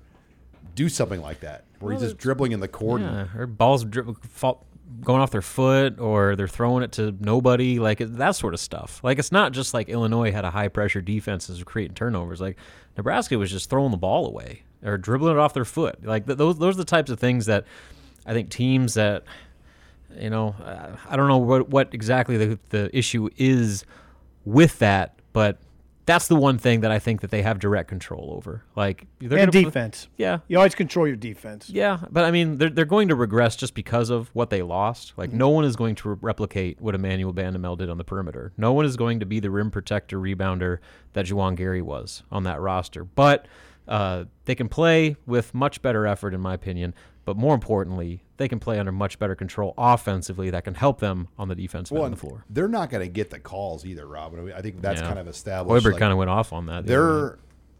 [0.75, 3.01] do something like that, where he's just dribbling in the court.
[3.01, 4.67] and- Yeah, or balls drib- fall,
[5.01, 9.01] going off their foot, or they're throwing it to nobody, like that sort of stuff.
[9.03, 12.41] Like it's not just like Illinois had a high pressure defense was creating turnovers.
[12.41, 12.57] Like
[12.97, 16.05] Nebraska was just throwing the ball away or dribbling it off their foot.
[16.05, 17.65] Like th- those those are the types of things that
[18.27, 19.25] I think teams that
[20.19, 20.55] you know
[21.09, 23.85] I don't know what what exactly the the issue is
[24.45, 25.59] with that, but.
[26.07, 28.63] That's the one thing that I think that they have direct control over.
[28.77, 30.09] Like they're and gonna- defense.
[30.17, 31.71] Yeah, You always control your defense.
[31.71, 35.15] yeah, but I mean, they're, they're going to regress just because of what they lost.
[35.17, 35.39] Like, mm-hmm.
[35.39, 38.53] no one is going to re- replicate what Emmanuel Bandoumel did on the perimeter.
[38.59, 40.79] No one is going to be the rim protector rebounder
[41.15, 43.05] that Juwan Gary was on that roster.
[43.05, 43.47] But
[43.89, 46.95] uh, they can play with much better effort, in my opinion.
[47.25, 51.29] But more importantly, they can play under much better control offensively that can help them
[51.39, 52.45] on the defensive end of the floor.
[52.51, 54.53] They're not going to get the calls either, Robin.
[54.53, 55.07] I, think that's Yeah.
[55.07, 55.87] kind of established.
[55.87, 56.87] Hoiberg like, kind of went off on that.
[56.87, 57.37] the other night.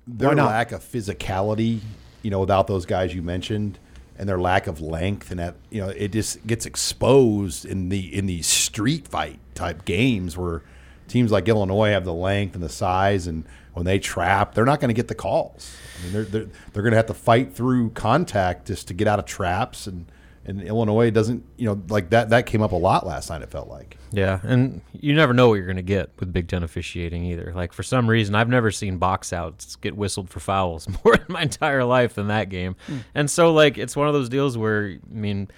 [0.07, 1.81] their their lack of physicality,
[2.23, 3.79] you know, without those guys you mentioned,
[4.19, 8.15] and their lack of length, and that you know, it just gets exposed in the
[8.15, 10.63] in these street fight type games where
[11.09, 14.81] teams like Illinois have the length and the size, and when they trap, they're not
[14.81, 15.77] going to get the calls.
[15.99, 19.07] I mean, they're they're, they're going to have to fight through contact just to get
[19.07, 20.07] out of traps, and
[20.47, 22.31] and Illinois doesn't, you know, like that.
[22.31, 23.43] That came up a lot last night.
[23.43, 23.99] It felt like.
[24.13, 27.53] Yeah, and you never know what you're going to get with Big Ten officiating either.
[27.55, 31.25] Like for some reason, I've never seen box outs get whistled for fouls more in
[31.29, 32.77] my entire life than that game.
[32.87, 32.99] Hmm.
[33.15, 35.49] And so, like, it's one of those deals where I mean,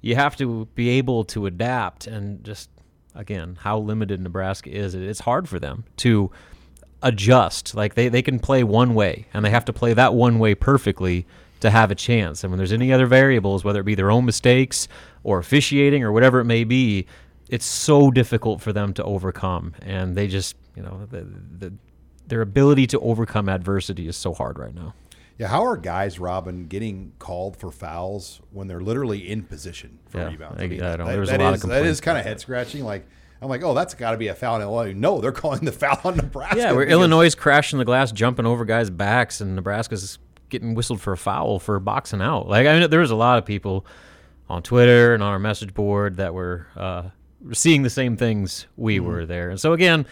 [0.00, 2.70] you have to be able to adapt and just
[3.14, 4.94] again how limited Nebraska is.
[4.94, 6.30] It's hard for them to
[7.06, 7.74] adjust.
[7.74, 10.54] Like they they can play one way, and they have to play that one way
[10.54, 11.26] perfectly
[11.60, 12.44] to have a chance.
[12.44, 14.88] And when there's any other variables, whether it be their own mistakes
[15.24, 17.06] or officiating or whatever it may be,
[17.48, 19.72] it's so difficult for them to overcome.
[19.80, 21.22] And they just, you know, the,
[21.58, 21.72] the,
[22.26, 24.92] their ability to overcome adversity is so hard right now.
[25.38, 30.18] Yeah, how are guys, Robin, getting called for fouls when they're literally in position for
[30.18, 30.60] Yeah, rebounds?
[30.60, 32.84] I- I that- a that lot of is- That complaints is kind of head scratching.
[32.84, 33.06] Like
[33.42, 34.92] I'm like, oh, that's got to be a foul in Illinois.
[34.94, 36.58] No, they're calling the foul on Nebraska.
[36.58, 40.18] Yeah, where because- Illinois is crashing the glass, jumping over guys' backs, and Nebraska's
[40.48, 42.48] getting whistled for a foul for boxing out.
[42.48, 43.84] Like I mean, there was a lot of people
[44.48, 47.02] on Twitter and on our message board that were uh,
[47.52, 49.06] seeing the same things we Mm-hmm.
[49.06, 50.06] were there, and so again,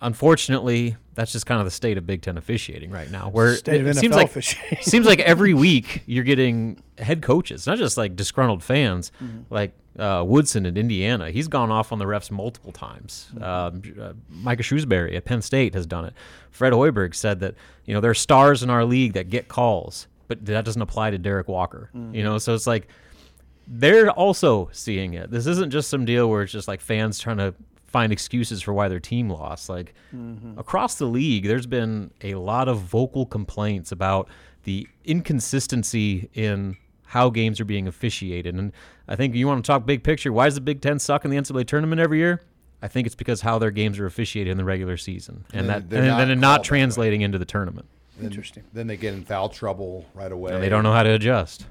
[0.00, 3.28] unfortunately, that's just kind of the state of Big Ten officiating right now.
[3.30, 4.78] Where State of it seems like officiating.
[4.82, 9.52] seems like every week you're getting head coaches, not just like disgruntled fans, Mm-hmm.
[9.54, 11.30] like uh, Woodson in Indiana.
[11.30, 13.30] He's gone off on the refs multiple times.
[13.34, 13.42] Mm-hmm.
[13.42, 16.12] Um, uh, Micah Shrewsberry at Penn State has done it.
[16.50, 17.54] Fred Hoiberg said that
[17.86, 21.10] you know there are stars in our league that get calls, but that doesn't apply
[21.12, 21.90] to Derrick Walker.
[21.96, 22.14] Mm-hmm.
[22.14, 22.88] You know, so it's like
[23.66, 25.30] they're also seeing it.
[25.30, 27.54] This isn't just some deal where it's just like fans trying to
[27.96, 29.70] find excuses for why their team lost.
[29.70, 30.58] Like mm-hmm.
[30.58, 34.28] across the league, there's been a lot of vocal complaints about
[34.64, 38.54] the inconsistency in how games are being officiated.
[38.54, 38.72] And
[39.08, 40.30] I think you want to talk big picture.
[40.30, 42.42] Why does the Big Ten suck in the NCAA tournament every year?
[42.82, 45.68] I think it's because how their games are officiated in the regular season, and And
[45.70, 47.88] that and not then called not translating into the tournament.
[48.18, 48.64] Then- Interesting.
[48.74, 50.52] Then they get in foul trouble right away.
[50.52, 51.64] And they don't know how to adjust.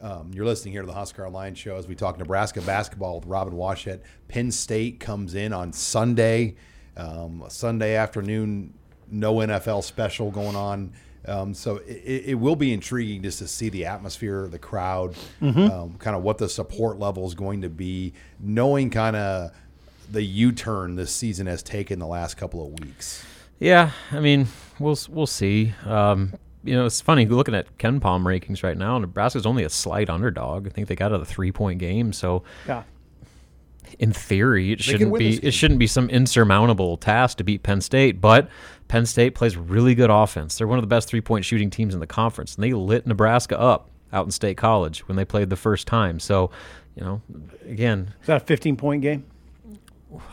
[0.00, 3.26] Um, you're listening here to the Husker Line Show as we talk Nebraska basketball with
[3.26, 4.00] Robin Washut.
[4.28, 6.54] Penn State comes in on Sunday,
[6.96, 8.74] um, Sunday afternoon.
[9.10, 10.92] No NFL special going on,
[11.26, 15.94] um, so it, it will be intriguing just to see the atmosphere, the crowd, um,
[15.98, 19.50] kind of what the support level is going to be, knowing kind of
[20.12, 23.24] the U-turn this season has taken the last couple of weeks.
[23.58, 24.46] Yeah, I mean,
[24.78, 25.72] we'll we'll see.
[25.84, 26.34] Um,
[26.64, 28.98] you know, it's funny looking at KenPom rankings right now.
[28.98, 30.66] Nebraska's only a slight underdog.
[30.66, 32.82] I think they got out of the three point game, so Yeah.
[33.98, 37.80] in theory, it can shouldn't be it shouldn't be some insurmountable task to beat Penn
[37.80, 38.20] State.
[38.20, 38.48] But
[38.88, 40.56] Penn State plays really good offense.
[40.58, 43.06] They're one of the best three point shooting teams in the conference, and they lit
[43.06, 46.18] Nebraska up out in State College when they played the first time.
[46.18, 46.50] So,
[46.96, 47.20] you know,
[47.66, 49.24] again, Is that a 15 point game?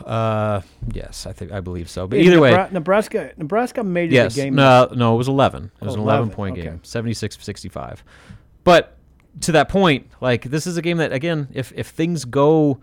[0.04, 0.60] Uh,
[0.92, 2.06] yes, I think I believe so.
[2.06, 4.36] But In either way, Nebraska Nebraska made it Yes.
[4.36, 4.54] a game.
[4.54, 5.70] No, no, it was 11.
[5.80, 6.62] It was Oh, an 11, 11, point okay.
[6.68, 8.02] game, 76 65.
[8.64, 8.96] But
[9.42, 12.80] to that point, like this is a game that again, if if things go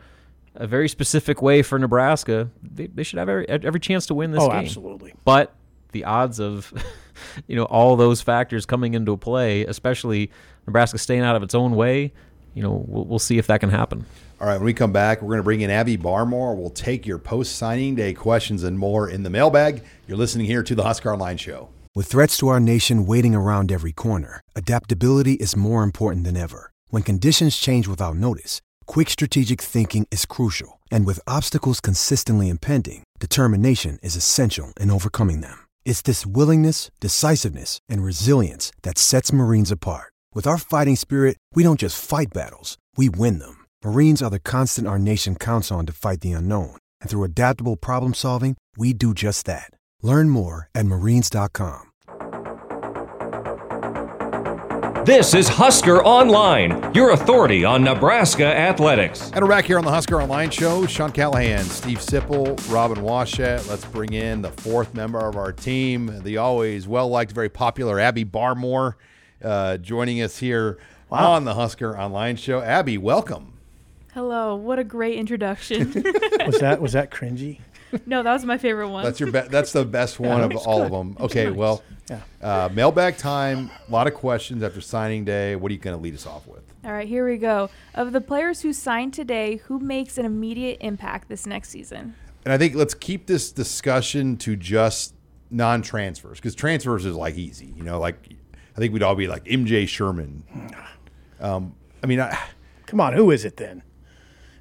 [0.56, 4.32] a very specific way for Nebraska, they, they should have every, every chance to win
[4.32, 4.58] this Oh, game.
[4.60, 5.14] absolutely.
[5.26, 5.56] But
[5.94, 6.72] the odds of
[7.48, 10.30] you know all those factors coming into play, especially
[10.68, 12.14] Nebraska staying out of its own way,
[12.54, 14.06] you know, we'll, we'll see if that can happen.
[14.40, 16.56] All right, when we come back, we're going to bring in Abby Barmore.
[16.56, 19.84] We'll take your post signing day questions and more in the mailbag.
[20.08, 21.70] You're listening here to the Husker Online Show.
[21.96, 26.72] With threats to our nation waiting around every corner, adaptability is more important than ever.
[26.90, 30.80] When conditions change without notice, quick strategic thinking is crucial.
[30.92, 35.68] And with obstacles consistently impending, determination is essential in overcoming them.
[35.86, 40.13] It's this willingness, decisiveness, and resilience that sets Marines apart.
[40.36, 43.66] With our fighting spirit, we don't just fight battles, we win them.
[43.86, 46.78] Marines are the constant our nation counts on to fight the unknown.
[47.02, 49.70] And through adaptable problem solving, we do just that.
[50.02, 51.92] Learn more at marines.com.
[55.06, 59.30] This is Husker Online, your authority on Nebraska athletics.
[59.34, 60.88] And we're back here on the Husker Online Show.
[60.88, 63.70] Sean Callahan, Steve Sipple, Robin Washut.
[63.70, 68.00] Let's bring in the fourth member of our team, the always well liked, very popular
[68.00, 68.94] Abby Barmore,
[69.44, 70.78] uh, joining us here
[71.10, 71.34] wow.
[71.34, 72.62] on the Husker Online Show.
[72.62, 73.54] Abby, welcome.
[74.14, 74.56] Hello.
[74.56, 75.92] What a great introduction.
[76.46, 77.60] was that was that cringy?
[78.06, 79.04] No, that was my favorite one.
[79.04, 80.86] That's your be- that's the best one yeah, of all good.
[80.86, 81.18] of them.
[81.20, 81.56] Okay, nice.
[81.56, 82.22] well, yeah.
[82.42, 83.70] uh, mailbag time.
[83.88, 85.56] A lot of questions after signing day.
[85.56, 86.64] What are you going to lead us off with?
[86.86, 87.70] All right, here we go.
[87.96, 92.16] Of the players who signed today, who makes an immediate impact this next season?
[92.46, 95.16] And I think let's keep this discussion to just
[95.50, 97.74] non-transfers because transfers is like easy.
[97.78, 98.18] You know, like
[98.76, 100.44] I think we'd all be like MJ Sherman.
[101.40, 102.38] Um, I mean, I,
[102.86, 103.84] come on, who is it then?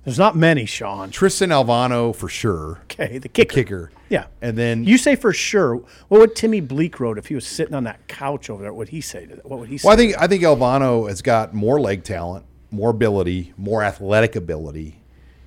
[0.05, 1.11] There's not many, Sean.
[1.11, 2.81] Tristan Alvano for sure.
[2.85, 3.55] Okay, the kicker.
[3.55, 3.93] The kicker.
[4.09, 4.27] Yeah.
[4.41, 5.77] And then you say for sure.
[6.09, 8.73] What would Timmy Bleekrode if he was sitting on that couch over there?
[8.73, 9.49] What would he say to that?
[9.49, 9.87] What would he say?
[9.87, 14.35] Well, I think I think Alvano has got more leg talent, more ability, more athletic
[14.35, 15.01] ability.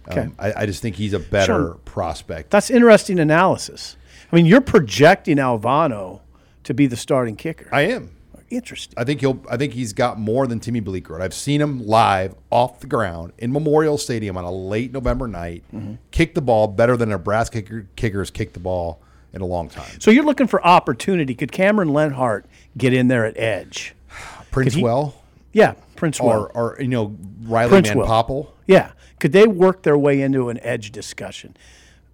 [0.07, 0.21] Okay.
[0.21, 2.51] Um, I, I, just think he's a better prospect.
[2.51, 3.97] That's interesting analysis.
[4.31, 6.21] I mean, you're projecting Alvano
[6.63, 7.67] to be the starting kicker.
[7.71, 8.14] I am
[8.55, 8.93] interesting.
[8.97, 9.43] I think he'll.
[9.49, 11.21] I think he's got more than Timmy Bleekrode.
[11.21, 15.63] I've seen him live off the ground in Memorial Stadium on a late November night.
[15.73, 15.95] Mm-hmm.
[16.11, 19.01] Kick the ball better than Nebraska kicker, kickers kick the ball
[19.33, 19.99] in a long time.
[19.99, 21.35] So you're looking for opportunity.
[21.35, 22.45] Could Cameron Lenhart
[22.77, 23.93] get in there at edge?
[24.51, 25.13] Princewill.
[25.51, 26.23] Yeah, Princewill.
[26.23, 28.47] Or, or you know Riley Prince Van Poppel.
[28.67, 28.91] Yeah.
[29.19, 31.55] Could they work their way into an edge discussion?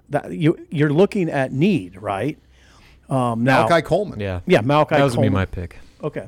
[0.10, 2.38] That you you're looking at need, right?
[3.10, 4.20] Um, now, Malachi Coleman.
[4.20, 4.42] Yeah.
[4.46, 5.00] Yeah, Malachi Coleman.
[5.00, 5.32] That was Coleman.
[5.32, 5.80] be my pick.
[6.04, 6.28] Okay.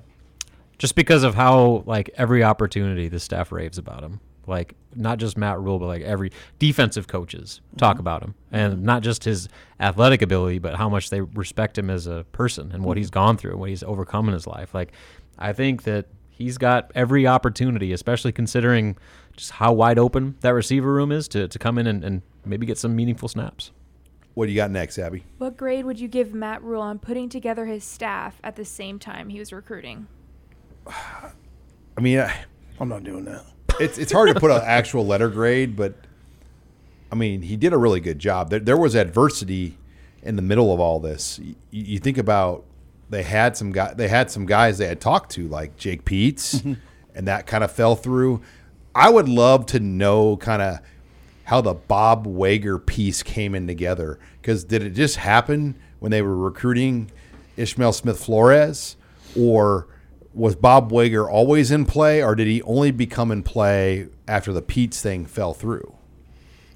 [0.77, 4.19] Just because of how like every opportunity the staff raves about him.
[4.45, 8.01] Like not just Matt Rhule, but like every defensive coaches talk mm-hmm.
[8.01, 9.47] about him, and not just his
[9.79, 12.99] athletic ability, but how much they respect him as a person and what mm-hmm.
[12.99, 14.73] he's gone through, and what he's overcome in his life.
[14.73, 14.91] Like,
[15.39, 18.97] I think that he's got every opportunity, especially considering
[19.37, 22.65] just how wide open that receiver room is to, to come in and, and maybe
[22.65, 23.71] get some meaningful snaps.
[24.33, 25.25] What do you got next, Abby?
[25.37, 28.97] What grade would you give Matt Rhule on putting together his staff at the same
[28.97, 30.07] time he was recruiting?
[30.87, 32.33] I mean, I,
[32.79, 33.45] I'm not doing that.
[33.79, 35.95] It's it's hard to put an actual letter grade, but
[37.11, 38.49] I mean, he did a really good job.
[38.49, 39.77] There, there was adversity
[40.23, 41.39] in the middle of all this.
[41.39, 42.65] You, you, think about
[43.09, 46.55] they had some guy they had some guys they had talked to like Jake Peetz,
[46.55, 46.73] mm-hmm.
[47.15, 48.41] and that kind of fell through.
[48.95, 50.79] I would love to know kind of
[51.45, 56.21] how the Bob Wager piece came in together because did it just happen when they
[56.21, 57.11] were recruiting
[57.57, 58.95] Ismael Smith Flores
[59.37, 59.87] or
[60.33, 64.61] was Bob Wager always in play, or did he only become in play after the
[64.61, 65.95] Peetz thing fell through?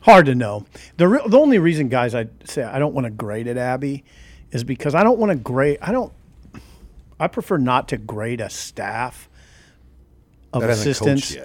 [0.01, 0.65] Hard to know.
[0.97, 4.05] The re- the only reason, guys, I say I don't want to grade it, Abby,
[4.51, 5.79] is because I don't want to grade.
[5.81, 6.13] I don't.
[7.19, 9.27] I prefer not to grade a staff
[10.53, 11.35] of assistants.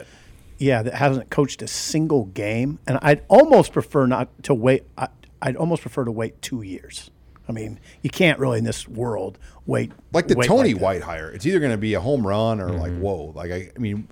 [0.63, 4.85] Yeah, that hasn't coached a single game, and I'd almost prefer not to wait.
[4.97, 5.09] I,
[5.43, 7.11] I'd almost prefer to wait two years.
[7.49, 9.91] I mean, you can't really in this world wait.
[10.13, 12.61] Like the wait Tony like White hire, it's either going to be a home run
[12.61, 12.79] or mm-hmm.
[12.79, 13.33] like whoa.
[13.35, 14.07] Like I, I mean,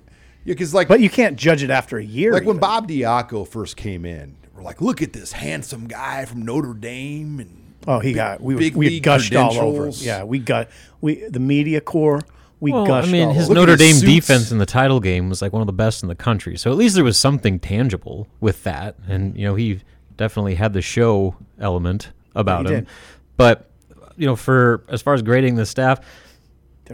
[0.44, 2.32] because like, but you can't judge it after a year.
[2.32, 2.54] Like even.
[2.54, 6.74] when Bob Diaco first came in, we're like, look at this handsome guy from Notre
[6.74, 7.74] Dame and.
[7.86, 9.86] Oh, he big, got we big we gushed all over.
[9.86, 9.94] Him.
[9.98, 10.68] Yeah, we got
[11.00, 12.22] we the media corps.
[12.60, 13.08] We well, gushed.
[13.08, 14.12] I mean, his Notre Dame suits.
[14.12, 16.58] defense in the title game was like one of the best in the country.
[16.58, 19.80] So at least there was something tangible with that, and you know he
[20.16, 22.84] definitely had the show element about yeah, him.
[22.84, 22.92] Did.
[23.38, 23.70] But
[24.16, 26.00] you know, for as far as grading the staff,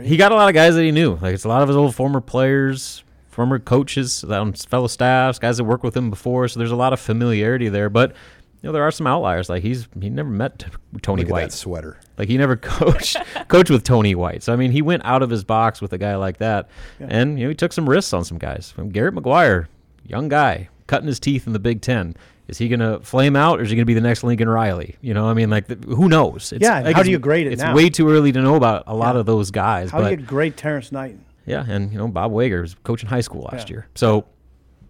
[0.01, 1.17] he got a lot of guys that he knew.
[1.17, 5.57] Like it's a lot of his old former players, former coaches, um, fellow staffs, guys
[5.57, 6.47] that worked with him before.
[6.47, 7.91] So there's a lot of familiarity there.
[7.91, 8.15] But
[8.63, 9.49] you know, there are some outliers.
[9.49, 10.65] Like he's he never met
[11.03, 11.53] Tony Look White.
[11.53, 11.99] sweater.
[12.19, 13.17] Like he never coached
[13.49, 14.43] coached with Tony White.
[14.43, 17.07] So I mean, he went out of his box with a guy like that, yeah.
[17.11, 18.71] and you know, he took some risks on some guys.
[18.71, 19.67] From Garret McGuire,
[20.07, 22.17] young guy, cutting his teeth in the Big Ten.
[22.49, 24.49] Is he going to flame out, or is he going to be the next Lincoln
[24.49, 24.95] Riley?
[25.01, 26.53] You know, I mean, like, the, who knows?
[26.53, 26.81] It's, yeah.
[26.81, 27.55] Like how do you grade it?
[27.55, 27.75] It's now?
[27.75, 29.21] way too early to know about a lot yeah.
[29.21, 29.91] of those guys.
[29.91, 31.19] How but, do you grade Terrance Knight?
[31.45, 33.75] Yeah, and you know Bob Wager was coaching high school last yeah.
[33.75, 34.27] year, so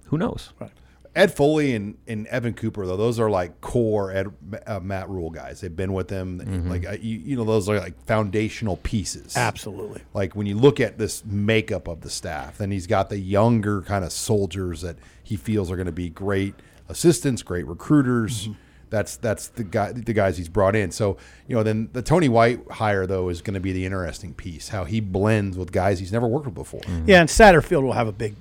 [0.07, 0.53] who knows?
[0.59, 0.71] Right.
[1.17, 4.29] Ed Foley and, and Evan Cooper, though, those are like core Ed,
[4.67, 5.63] uh, Matt Rhule guys.
[5.63, 6.41] They've been with him.
[6.41, 6.71] Mm-hmm.
[6.71, 9.35] Like, you, you know, those are like foundational pieces.
[9.35, 10.03] Absolutely.
[10.13, 13.81] Like when you look at this makeup of the staff, then he's got the younger
[13.81, 16.55] kind of soldiers that he feels are going to be great
[16.89, 18.49] assistants, great recruiters.
[18.49, 18.61] Mm-hmm.
[18.89, 20.93] That's that's the guy the guys he's brought in.
[20.93, 21.17] So
[21.49, 24.69] you know, then the Tony White hire though is going to be the interesting piece.
[24.69, 26.83] How he blends with guys he's never worked with before.
[27.05, 28.37] Yeah, and Satterfield will have a big,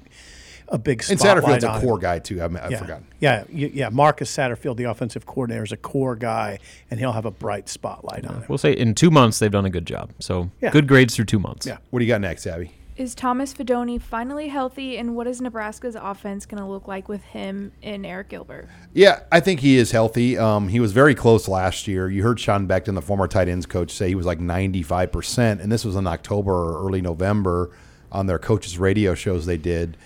[0.69, 2.01] a big And spotlight Satterfield's a core him.
[2.01, 2.41] guy too.
[2.41, 2.77] I, I've yeah.
[2.79, 3.07] forgotten.
[3.19, 3.89] Yeah, yeah.
[3.89, 6.59] Marcus Satterfield, the offensive coordinator, is a core guy,
[6.89, 8.43] and he'll have a bright spotlight on him.
[8.47, 10.11] We'll say in two months they've done a good job.
[10.19, 10.71] So Yeah.
[10.71, 11.65] good grades through two months.
[11.67, 11.77] Yeah.
[11.89, 12.71] What do you got next, Abby?
[12.97, 17.21] Is Thomas Fidone finally healthy, and what is Nebraska's offense going to look like with
[17.25, 18.69] him and Arik Gilbert?
[18.93, 20.37] Yeah, I think he is healthy.
[20.37, 22.09] Um, he was very close last year.
[22.09, 25.61] You heard Sean Beckton, the former tight ends coach, say he was like 95%.
[25.61, 27.71] And this was in October or early November
[28.13, 29.97] on their coaches' radio shows they did.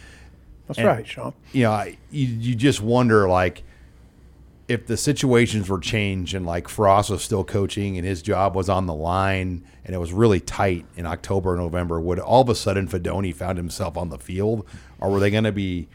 [0.69, 1.33] That's And, right, Sean.
[1.51, 3.63] You know, I, you, you just wonder, like,
[4.67, 8.69] if the situations were changed and like Frost was still coaching and his job was
[8.69, 12.49] on the line and it was really tight in October and November, would all of
[12.49, 14.67] a sudden Fidone found himself on the field,
[14.99, 15.89] or were they going to be,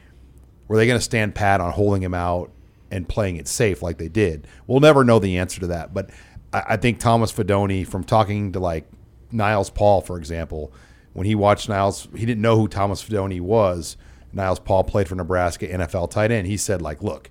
[0.67, 2.51] were they going to stand pat on holding him out
[2.91, 4.49] and playing it safe like they did?
[4.67, 6.11] We'll never know the answer to that, but
[6.53, 8.91] I, I think Thomas Fidone, from talking to like
[9.31, 10.73] Niles Paul, for example,
[11.13, 13.97] when he watched Niles, he didn't know who Thomas Fidone was.
[14.35, 16.47] Niles Paul played for Nebraska, NFL tight end.
[16.47, 17.31] He said, like, look,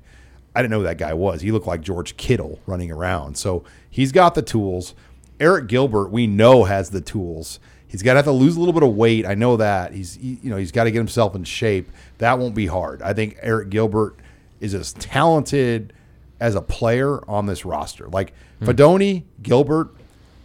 [0.55, 1.41] I didn't know who that guy was.
[1.41, 3.37] He looked like George Kittle running around.
[3.37, 4.93] So he's got the tools.
[5.39, 7.59] Arik Gilbert, we know has the tools.
[7.87, 9.25] He's got to have to lose a little bit of weight.
[9.25, 9.93] I know that.
[9.93, 11.91] He's you know he's got to get himself in shape.
[12.17, 13.01] That won't be hard.
[13.03, 14.15] I think Arik Gilbert
[14.59, 15.93] is as talented
[16.39, 18.07] as a player on this roster.
[18.07, 19.89] Like Fidone, Gilbert,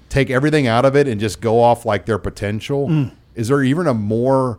[0.09, 2.89] take everything out of it and just go off like their potential.
[2.89, 3.13] Mm.
[3.35, 4.59] Is there even a more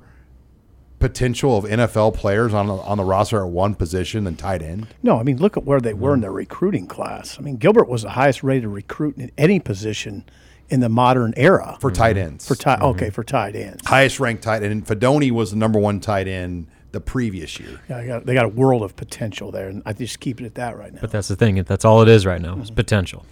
[0.99, 4.87] potential of NFL players on the, on the roster at one position than tight end?
[5.01, 6.23] No, I mean, look at where they were in mm.
[6.23, 7.37] their recruiting class.
[7.39, 10.25] I mean, Gilbert was the highest rated recruit in any position
[10.69, 11.95] in the modern era for mm-hmm.
[11.95, 12.47] tight ends.
[12.47, 13.13] For tight, okay, mm-hmm.
[13.13, 13.85] for tight ends.
[13.85, 14.71] Highest ranked tight end.
[14.71, 17.81] And Fidone was the number one tight end the previous year.
[17.89, 20.45] Yeah, they got, they got a world of potential there, and I just keep it
[20.45, 21.01] at that right now.
[21.01, 21.61] But that's the thing.
[21.63, 22.57] That's all it is right now.
[22.59, 22.75] It's mm-hmm.
[22.75, 23.25] potential.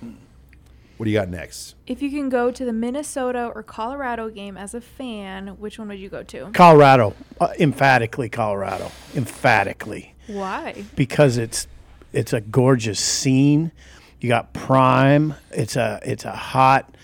[0.97, 1.75] What do you got next?
[1.85, 5.87] If you can go to the Minnesota or Colorado game as a fan, which one
[5.89, 6.49] would you go to?
[6.53, 10.15] Colorado, uh, emphatically Colorado, emphatically.
[10.27, 10.83] Why?
[10.95, 11.67] Because it's
[12.13, 13.71] it's a gorgeous scene.
[14.19, 15.35] You got Prime.
[15.51, 16.95] It's a it's a hot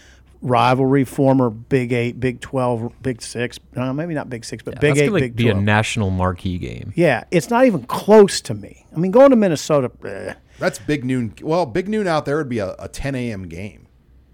[0.41, 1.03] rivalry.
[1.05, 3.59] Former Big Eight, Big Twelve, Big Six.
[3.75, 6.09] No, maybe not Big Six, but Big That's Eight, gonna like, Big be a national
[6.09, 6.93] marquee game.
[6.95, 8.85] yeah, it's not even close to me.
[8.95, 11.33] I mean, going to Minnesota, eh, That's big noon.
[11.41, 13.47] Well, big noon out there would be a, a 10 a.m.
[13.47, 13.87] game.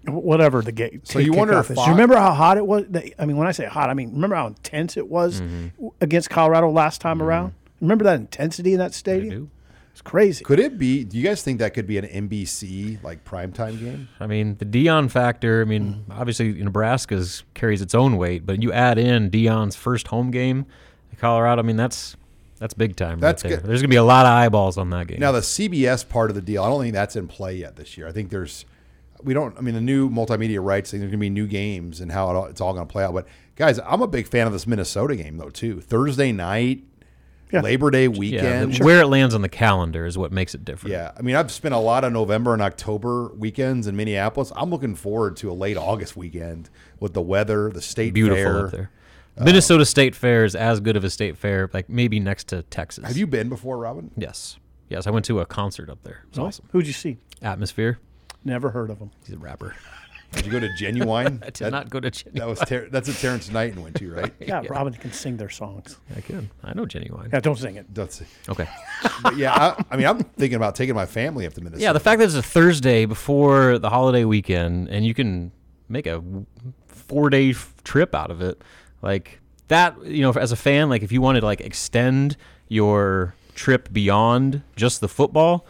[0.06, 1.00] whatever the game.
[1.04, 1.76] So you wonder if is.
[1.76, 2.84] Fox- you remember how hot it was?
[3.18, 5.88] I mean, when I say hot, I mean remember how intense it was Mm-hmm.
[6.00, 7.54] against Colorado last time around.
[7.80, 9.50] Remember that intensity in that stadium?
[9.92, 10.44] It's crazy.
[10.44, 11.02] Could it be?
[11.04, 14.08] Do you guys think that could be an NBC like primetime game?
[14.20, 15.60] I mean, the Dion factor.
[15.60, 20.30] I mean, obviously Nebraska's carries its own weight, but you add in Dion's first home
[20.30, 20.64] game,
[21.18, 21.60] Colorado.
[21.60, 22.16] I mean, that's
[22.60, 23.18] that's big time.
[23.18, 23.58] That's right there.
[23.60, 23.68] good.
[23.68, 25.18] There's gonna be a lot of eyeballs on that game.
[25.18, 27.98] Now the CBS part of the deal, I don't think that's in play yet this
[27.98, 28.06] year.
[28.06, 28.64] I think there's,
[29.24, 29.58] we don't.
[29.58, 31.00] I mean, the new multimedia rights thing.
[31.00, 33.02] There's going to be new games and how it all, it's all going to play
[33.04, 33.12] out.
[33.14, 35.80] But guys, I'm a big fan of this Minnesota game though too.
[35.80, 36.84] Thursday night,
[37.52, 37.60] Yeah.
[37.62, 38.74] Labor Day yeah, weekend.
[38.74, 40.92] the- where it lands on the calendar is what makes it different.
[40.92, 44.52] Yeah, I mean, I've spent a lot of November and October weekends in Minneapolis.
[44.56, 48.66] I'm looking forward to a late August weekend with the weather, the state beautiful fair.
[48.66, 48.90] up there.
[49.38, 52.62] Uh, Minnesota State Fair is as good of a state fair, like maybe next to
[52.64, 53.04] Texas.
[53.06, 54.10] Have you been before, Robin?
[54.16, 54.58] Yes,
[54.88, 55.06] yes.
[55.06, 56.24] I went to a concert up there.
[56.24, 56.48] It was Really?
[56.48, 56.68] awesome.
[56.72, 57.18] Who'd you see?
[57.42, 57.98] Atmosphere.
[58.44, 59.10] Never heard of him.
[59.26, 59.74] He's a rapper.
[60.32, 61.42] Did you go to Ginuwine?
[61.46, 62.32] I did not go to Ginuwine.
[62.34, 64.32] That was ter- that's a Terrance Knighton went to, right?
[64.40, 65.96] Yeah, Robin can sing their songs.
[66.16, 66.50] I can.
[66.62, 67.32] I know Ginuwine.
[67.32, 67.92] Yeah, don't sing it.
[67.94, 68.26] That's it.
[68.48, 68.68] Okay.
[69.22, 69.54] but yeah.
[69.54, 71.82] I, I mean, I'm thinking about taking my family up to Minnesota.
[71.82, 75.50] Yeah, the fact that it's a Thursday before the holiday weekend and you can
[75.88, 76.22] make a
[76.86, 77.52] four day
[77.84, 78.62] trip out of it,
[79.02, 82.36] like that, you know, as a fan, like if you wanted to like extend
[82.68, 85.66] your trip beyond just the football,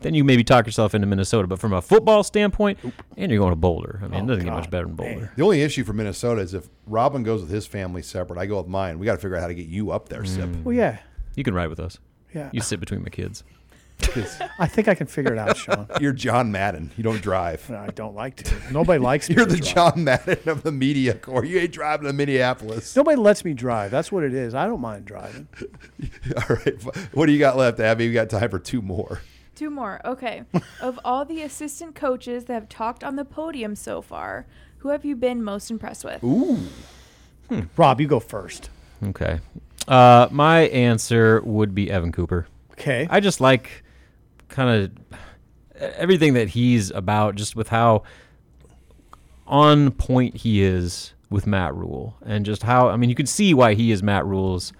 [0.00, 1.48] then you maybe talk yourself into Minnesota.
[1.48, 2.78] But from a football standpoint,
[3.16, 4.00] and you're going to Boulder.
[4.02, 5.32] I mean, Oh, it doesn't get much better than Boulder.
[5.36, 8.58] The only issue for Minnesota is if Robin goes with his family separate, I go
[8.58, 8.98] with mine.
[8.98, 10.48] We got to figure out how to get you up there, Sip.
[10.64, 10.98] Well, yeah,
[11.34, 11.98] You can ride with us.
[12.34, 12.50] yeah.
[12.52, 13.42] You sit between my kids.
[14.00, 15.86] 'Cause I think I can figure it out, Sean.
[16.00, 16.90] You're John Madden.
[16.96, 17.68] You don't drive.
[17.68, 18.54] No, I don't like to.
[18.72, 19.34] Nobody likes me.
[19.36, 19.74] You're to the drive.
[19.74, 21.44] John Madden of the media corps.
[21.44, 22.94] You ain't driving to Minneapolis.
[22.96, 23.90] Nobody lets me drive.
[23.90, 24.54] That's what it is.
[24.54, 25.48] I don't mind driving.
[26.36, 26.82] All right.
[27.12, 28.06] What do you got left, Abby?
[28.08, 29.20] We got time for two more.
[29.56, 30.00] Two more.
[30.04, 30.44] Okay.
[30.80, 34.46] of all the assistant coaches that have talked on the podium so far,
[34.78, 36.22] who have you been most impressed with?
[36.22, 36.58] Ooh.
[37.76, 38.70] Rob, you go first.
[39.02, 39.40] Okay.
[39.88, 42.46] Uh, my answer would be Evan Cooper.
[42.72, 43.08] Okay.
[43.10, 43.82] I just like
[44.48, 45.18] kind of
[45.96, 48.02] everything that he's about, just with how
[49.46, 53.54] on point he is with Matt Rhule, and just how I mean, you can see
[53.54, 54.72] why he is Matt Rhule's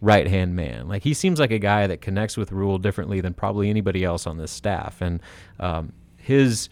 [0.00, 0.88] right hand man.
[0.88, 4.26] Like he seems like a guy that connects with Rhule differently than probably anybody else
[4.26, 5.20] on this staff, and
[5.58, 6.68] um, his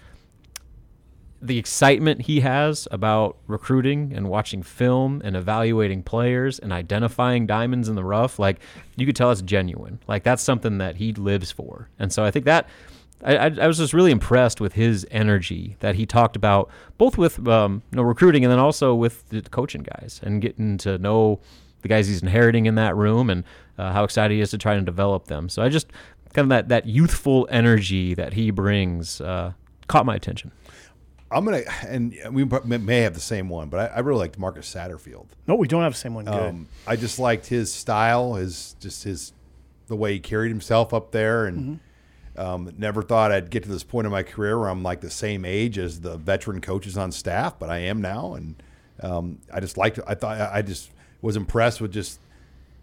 [1.41, 7.89] the excitement he has about recruiting and watching film and evaluating players and identifying diamonds
[7.89, 8.61] in the rough, like
[8.97, 10.01] you could tell it's genuine.
[10.09, 11.89] Like that's something that he lives for.
[11.99, 12.69] And so I think that
[13.25, 17.47] I, I, was just really impressed with his energy that he talked about, both with
[17.49, 21.41] um, you know, recruiting and then also with the coaching guys and getting to know
[21.83, 23.45] the guys he's inheriting in that room and
[23.77, 25.49] uh, how excited he is to try and develop them.
[25.49, 25.89] So I just
[26.33, 29.53] kind of that, that youthful energy that he brings uh,
[29.89, 30.53] caught my attention.
[31.31, 34.73] I'm gonna, and we may have the same one, but I, I really liked Marcus
[34.73, 35.27] Satterfield.
[35.47, 36.25] No, we don't have the same one.
[36.25, 36.35] Good.
[36.35, 39.33] Um, I just liked his style, his just his
[39.89, 41.81] the way he carried himself up there, and
[42.39, 42.41] Mm-hmm.
[42.41, 45.11] um, never thought I'd get to this point in my career where I'm like the
[45.11, 48.63] same age as the veteran coaches on staff, but I am now, and
[49.03, 49.99] um, I just liked.
[50.07, 52.21] I thought I just was impressed with just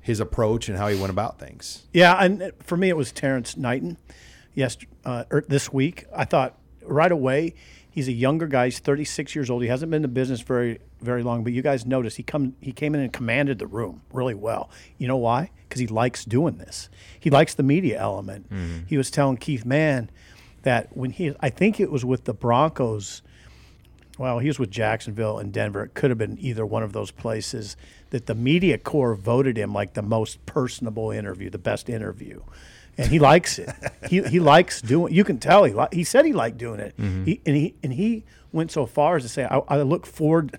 [0.01, 1.83] his approach and how he went about things.
[1.93, 3.97] Yeah, and for me, it was Terrance Knighton.
[4.53, 7.55] Yes, uh, er, this week I thought right away
[7.95, 8.65] he's a younger guy.
[8.65, 9.63] He's 36 years old.
[9.63, 12.55] He hasn't been in the business very very long, but you guys notice he come
[12.61, 14.69] he came in and commanded the room really well.
[14.97, 15.51] You know why?
[15.67, 16.89] Because he likes doing this.
[17.19, 18.51] He likes the media element.
[18.51, 18.85] Mm-hmm.
[18.87, 20.11] He was telling Keith Mann
[20.61, 23.23] that when he I think it was with the Broncos.
[24.17, 25.83] Well, he was with Jacksonville and Denver.
[25.83, 27.75] It could have been either one of those places
[28.11, 32.41] that the media corps voted him like the most personable interview, the best interview.
[32.97, 33.69] And he likes it.
[34.09, 35.13] he, he likes doing.
[35.13, 36.93] You can tell he li- he said he liked doing it.
[36.97, 38.23] He, and he and he
[38.53, 40.57] went so far as to say, "I, I look forward."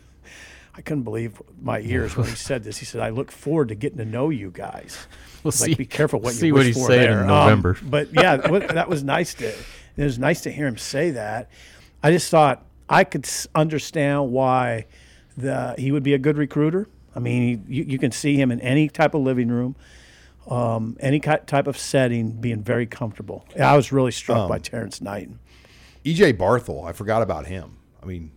[0.78, 2.76] I couldn't believe my ears when he said this.
[2.76, 5.06] He said, "I look forward to getting to know you guys."
[5.42, 7.12] We'll like, see- be careful what see you what wish he's for there.
[7.12, 7.78] in Um, November.
[7.82, 9.46] but yeah, that was- that was nice to.
[9.48, 11.48] It was nice to hear him say that.
[12.02, 14.86] I just thought I could s- understand why
[15.36, 16.88] the he would be a good recruiter.
[17.14, 19.76] I mean, you, you can see him in any type of living room,
[20.48, 23.44] um, any type of setting, being very comfortable.
[23.60, 25.30] I was really struck Um, by Terrance Knight.
[26.04, 27.76] EJ Barthel, I forgot about him.
[28.02, 28.30] I mean,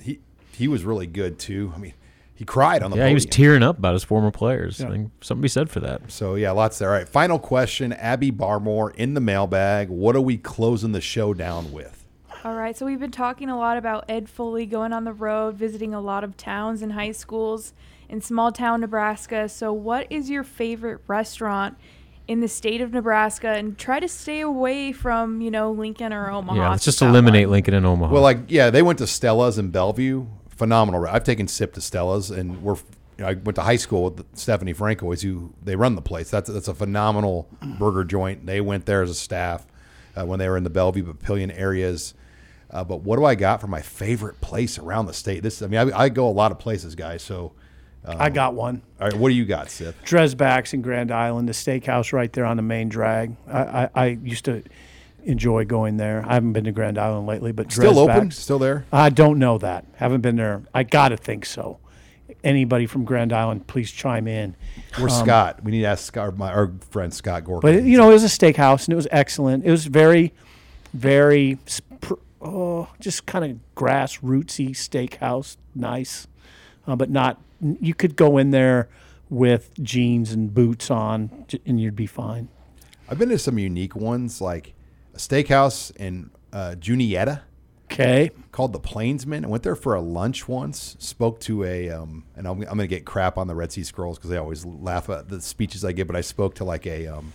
[0.00, 0.18] he
[0.52, 1.72] he was really good too.
[1.74, 1.94] I mean,
[2.34, 4.80] he cried on the Yeah, he was tearing up about his former players.
[4.80, 4.86] Yeah.
[4.86, 6.10] I think something to be said for that.
[6.10, 6.88] So yeah, lots there.
[6.88, 7.92] All right, final question.
[7.92, 9.88] Abby Barmore in the mailbag.
[9.90, 12.04] What are we closing the show down with?
[12.44, 15.54] All right, so we've been talking a lot about Ed Foley going on the road,
[15.54, 17.72] visiting a lot of towns and high schools
[18.08, 19.48] in small town Nebraska.
[19.48, 21.76] So, what is your favorite restaurant
[22.26, 23.48] in the state of Nebraska?
[23.48, 26.58] And try to stay away from, you know, Lincoln or Omaha.
[26.58, 27.52] Yeah, let's just eliminate one.
[27.52, 28.12] Lincoln and Omaha.
[28.12, 30.26] Well, like yeah, they went to Stella's in Bellevue.
[30.48, 31.06] Phenomenal.
[31.06, 32.76] I've taken Sip to Stella's, and we're.
[33.16, 36.30] You know, I went to high school with Stephanie Francois, who they run the place.
[36.30, 37.48] That's that's a phenomenal
[37.78, 38.44] burger joint.
[38.44, 39.68] They went there as a staff
[40.16, 42.14] uh, when they were in the Bellevue Papillion areas.
[42.70, 45.44] Uh, but what do I got for my favorite place around the state?
[45.44, 47.22] This, I mean, I, I go a lot of places, guys.
[47.22, 47.52] So
[48.04, 48.82] um, I got one.
[49.00, 49.94] All right, what do you got, Sip?
[50.04, 53.36] Dreisbach's in Grand Island, the steakhouse right there on the main drag.
[53.48, 54.62] I, I, I used to
[55.24, 56.22] enjoy going there.
[56.28, 58.30] I haven't been to Grand Island lately, but Still open?
[58.30, 58.84] Still there?
[58.92, 59.86] I don't know that.
[59.96, 60.62] Haven't been there.
[60.74, 61.78] I gotta think so.
[62.42, 64.54] Anybody from Grand Island, please chime in.
[64.98, 65.64] Where's Um, Scott?
[65.64, 67.66] We need to ask Scott, my our friend Scott Gorka.
[67.66, 69.64] But you know, it was a steakhouse and it was excellent.
[69.64, 70.34] It was very,
[70.92, 71.58] very,
[72.42, 76.26] oh, just kind of grassrootsy steakhouse, nice,
[76.86, 77.40] uh, but not.
[77.60, 78.88] You could go in there
[79.30, 82.48] with jeans and boots on, and you'd be fine.
[83.08, 84.74] I've been to some unique ones, like
[85.14, 87.42] a steakhouse in uh, Juniata.
[87.92, 88.30] Okay.
[88.50, 89.44] Called the Plainsman.
[89.44, 90.96] I went there for a lunch once.
[90.98, 93.84] Spoke to a, um, and I'm, I'm going to get crap on the Red Sea
[93.84, 96.06] Scrolls because they always laugh at the speeches I give.
[96.06, 97.32] But I spoke to like a, um,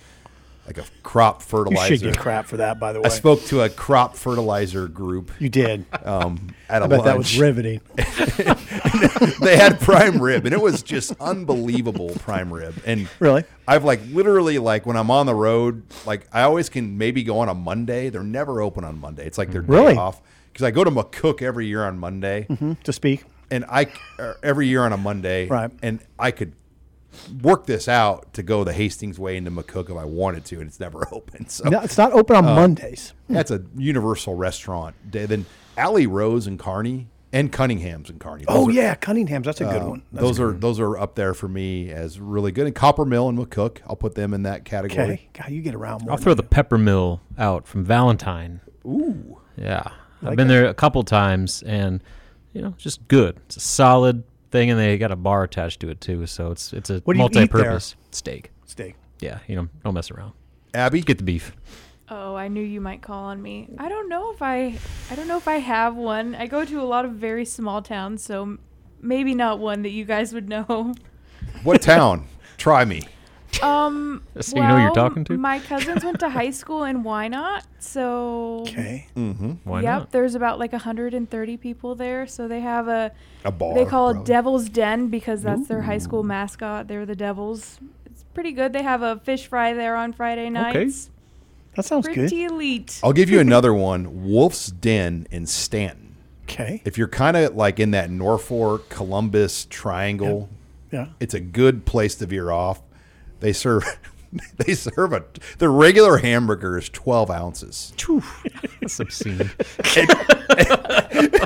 [0.70, 1.94] like a crop fertilizer.
[1.94, 3.06] You should get crap for that, by the way.
[3.06, 5.32] I spoke to a crop fertilizer group.
[5.40, 5.86] You did.
[6.06, 7.82] Um, at I a bet that was riveting.
[9.42, 12.76] they had prime rib, and it was just unbelievable prime rib.
[12.86, 13.44] And Really?
[13.68, 17.40] I've like literally like when I'm on the road, like I always can maybe go
[17.40, 18.10] on a Monday.
[18.10, 19.26] They're never open on Monday.
[19.26, 19.94] It's like they're Really?
[19.94, 20.22] day off
[20.54, 23.24] because I go to McCook every year on Monday Mhm, to speak.
[23.52, 23.88] and I
[24.20, 25.72] er, every year on a Monday, Right.
[25.82, 26.54] And I could
[27.42, 30.68] work this out to go the Hastings way into McCook if I wanted to, and
[30.68, 31.48] it's never open.
[31.50, 33.14] So No, it's not open on uh, Mondays.
[33.30, 35.26] That's a universal restaurant day.
[35.26, 35.46] Then
[35.78, 38.46] Alley Rose and Kearney and Cunningham's and Kearney.
[38.48, 39.46] Oh are- yeah, Cunningham's.
[39.46, 40.04] That's a good uh, one.
[40.12, 40.60] That's those good are one.
[40.60, 42.66] those are up there for me as really good.
[42.66, 45.02] And Copper Mill and McCook, I'll put them in that category.
[45.04, 45.30] okay.
[45.34, 46.12] God, you get around more.
[46.12, 48.62] I'll throw the peppermill out from Valentine.
[48.86, 49.40] Ooh.
[49.58, 49.92] Yeah.
[50.22, 50.54] I've been that.
[50.54, 52.04] there a couple times and
[52.54, 53.40] you know, just good.
[53.46, 56.26] It's a solid thing, and they got a bar attached to it too.
[56.26, 58.52] So it's it's a What do you eat multi-purpose steak.
[58.66, 58.96] Steak.
[59.20, 60.34] Yeah, you know, don't mess around.
[60.74, 61.54] Abby, get the beef.
[62.10, 63.70] Oh, I knew you might call on me.
[63.78, 64.78] I don't know if I
[65.12, 66.36] I don't know if I have one.
[66.36, 68.60] I go to a lot of very small towns, so m-
[69.02, 70.94] maybe not one that you guys would know.
[71.64, 72.28] what town?
[72.58, 73.04] Try me.
[73.64, 75.38] Um So you know who you're well, talking to?
[75.38, 79.08] My cousins went to high school in Wynot, so Okay.
[79.16, 79.52] Mm-hmm.
[79.64, 80.12] Why yep, not?
[80.12, 83.12] there's about like 130 people there, so they have a
[83.46, 83.74] A bar.
[83.74, 84.22] they call probably.
[84.22, 86.88] it Devil's Den because that's their high school mascot.
[86.88, 87.80] They're the Devils.
[88.06, 88.74] It's pretty good.
[88.74, 90.76] They have a fish fry there on Friday nights.
[91.08, 91.16] Okay.
[91.76, 92.16] That sounds good.
[92.16, 93.00] Pretty elite.
[93.04, 94.26] I'll give you another one.
[94.30, 96.16] Wolf's Den in Stanton.
[96.44, 96.82] Okay.
[96.84, 100.50] If you're kind of like in that Norfolk, Columbus triangle,
[100.92, 101.10] Yeah.
[101.20, 102.82] it's a good place to veer off.
[103.40, 103.84] They serve
[104.58, 105.24] they serve a
[105.58, 107.94] the regular hamburger is 12 ounces.
[108.82, 109.50] That's obscene.
[109.96, 110.10] and,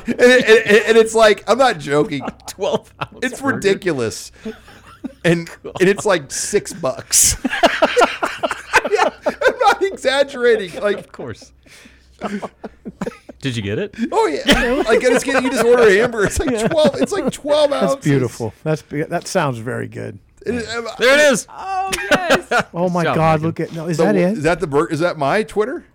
[0.07, 2.21] and- and- and it's like I'm not joking.
[2.47, 3.19] 12 ounce.
[3.23, 3.55] It's burger.
[3.55, 4.31] ridiculous.
[5.25, 7.35] And and it's like six bucks.
[8.91, 10.81] Yeah, I'm not exaggerating.
[10.81, 11.51] Like Of course.
[13.41, 13.95] Did you get it?
[14.11, 16.27] Oh yeah, like it's getting you just order a hamburger.
[16.27, 16.95] It's like twelve.
[17.01, 17.95] It's like twelve ounces.
[17.95, 18.53] That's beautiful.
[18.63, 20.19] That's be- that sounds very good.
[20.45, 20.65] It is-
[20.99, 21.47] There it is.
[21.49, 22.63] Oh yes.
[22.73, 23.41] Oh my job, God!
[23.41, 23.47] Megan.
[23.47, 23.87] Look at no.
[23.87, 24.37] Is So, that it?
[24.37, 25.85] Is that the bur- Is that my Twitter?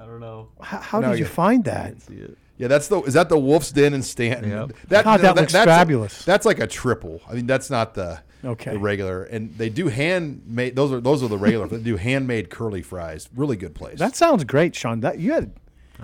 [0.00, 0.48] I don't know.
[0.60, 2.00] How, how No, did you you- find that?
[2.02, 2.36] See it.
[2.58, 3.02] Yeah, that's the.
[3.02, 4.48] Is that the Wolf's Den in Stanton?
[4.50, 4.72] Yep.
[4.88, 6.24] That, God, that looks that's fabulous.
[6.24, 7.20] that's like a triple.
[7.28, 8.70] I mean, that's not the Okay.
[8.72, 9.24] the regular.
[9.24, 10.74] And they do handmade.
[10.74, 11.66] Those are those are the regular.
[11.68, 13.28] they do handmade curly fries.
[13.36, 13.98] Really good place.
[13.98, 15.00] That sounds great, Sean.
[15.00, 15.52] That you had.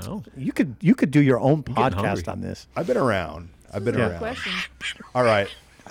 [0.02, 0.22] Oh.
[0.36, 2.66] You could you could do your own getting podcast on this.
[2.76, 3.48] I've been around.
[3.72, 4.10] I've been Yeah.
[4.10, 4.18] around.
[4.18, 4.52] Question.
[5.14, 5.48] All right.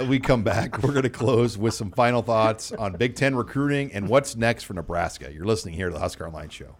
[0.07, 0.81] We come back.
[0.81, 4.63] We're going to close with some final thoughts on Big Ten recruiting and what's next
[4.63, 5.31] for Nebraska.
[5.31, 6.77] You're listening here to the Husker Online Show.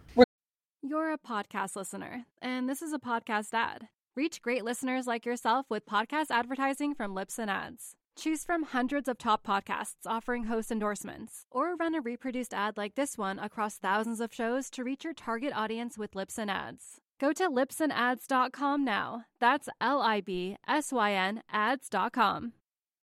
[0.82, 3.88] You're a podcast listener, and this is a podcast ad.
[4.16, 7.94] Reach great listeners like yourself with podcast advertising from Libsyn Ads.
[8.16, 12.94] Choose from hundreds of top podcasts offering host endorsements, or run a reproduced ad like
[12.94, 17.00] this one across thousands of shows to reach your target audience with Libsyn Ads.
[17.18, 19.24] Go to libsynads.com now.
[19.40, 22.52] That's L I B S Y N ads.com.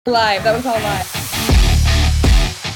[0.07, 0.43] Live.
[0.43, 1.05] That was all live.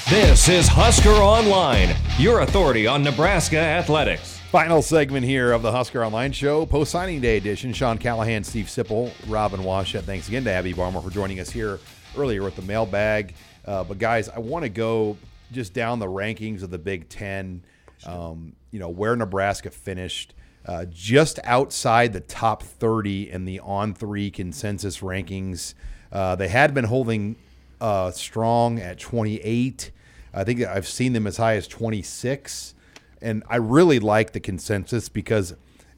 [0.07, 4.37] This is Husker Online, your authority on Nebraska athletics.
[4.51, 7.73] Final segment here of the Husker Online Show, post signing day edition.
[7.73, 10.03] Sean Callahan, Steve Sipple, Robin Washut.
[10.03, 11.79] Thanks again to Abby Barmore for joining us here
[12.15, 13.33] earlier with the mailbag.
[13.65, 15.17] Uh, but guys, I want to go
[15.51, 17.63] just down the rankings of the Big Ten.
[18.05, 20.35] Um, you know where Nebraska finished,
[20.67, 25.73] uh, just outside the top 30 in the On3 consensus rankings.
[26.15, 27.35] Uh, they had been holding
[27.81, 29.91] uh, strong at 28.
[30.33, 32.73] I think I've seen them as high as 26.
[33.21, 35.55] And I really like the consensus because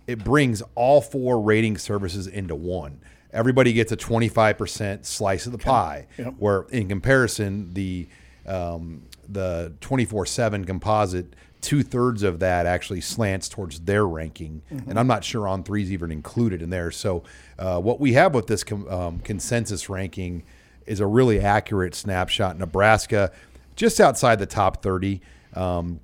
[0.07, 2.99] it brings all four rating services into one.
[3.31, 6.33] Everybody gets a 25% slice of the pie, Yep.
[6.39, 8.07] where in comparison, the
[8.47, 15.07] um, the 24/7 composite, two thirds of that actually slants towards their ranking, and I'm
[15.07, 16.91] not sure On3's even included in there.
[16.91, 17.23] So,
[17.57, 20.43] uh, what we have with this com- um, consensus ranking
[20.85, 22.57] is a really accurate snapshot.
[22.57, 23.31] Nebraska,
[23.75, 25.21] just outside the top 30.
[25.53, 25.99] Um,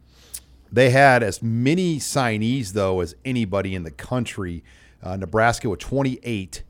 [0.72, 4.64] they had as many signees, though, as anybody in the country.
[5.01, 6.64] Uh, Nebraska with 28,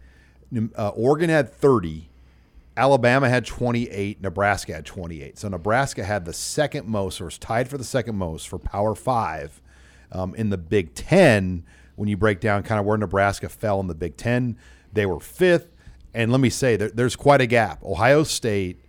[0.78, 2.10] uh, Oregon had 30,
[2.76, 5.38] Alabama had 28, Nebraska had 28.
[5.38, 8.96] So Nebraska had the second most, or was tied for the second most for Power
[8.96, 9.62] Five
[10.12, 11.64] um, in the Big Ten.
[11.96, 14.58] When you break down kind of where Nebraska fell in the Big Ten,
[14.92, 15.70] they were fifth.
[16.16, 17.84] And let me say, there, there's quite a gap.
[17.84, 18.80] Ohio State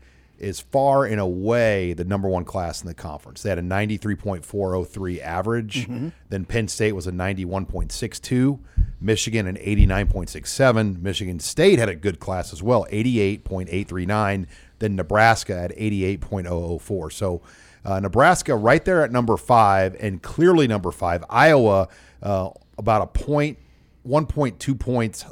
[0.45, 3.43] is far and away the number one class in the conference.
[3.43, 5.87] They had a 93.403 average.
[6.29, 8.59] Then Penn State was a 91.62.
[9.01, 11.01] Michigan an 89.67.
[11.01, 14.47] Michigan State had a good class as well, 88.839.
[14.79, 17.13] Then Nebraska at 88.004.
[17.13, 17.43] So
[17.85, 21.25] uh, Nebraska right there at number five and clearly number five.
[21.29, 21.89] Iowa
[22.23, 23.59] uh, about a point,
[24.07, 25.25] 1.2 points.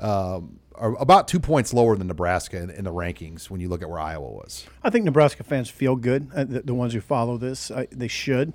[0.00, 3.88] Um, about two points lower than Nebraska in, in the rankings when you look at
[3.88, 4.66] where Iowa was.
[4.82, 6.28] I think Nebraska fans feel good.
[6.34, 8.52] Uh, the, the ones who follow this, uh, they should.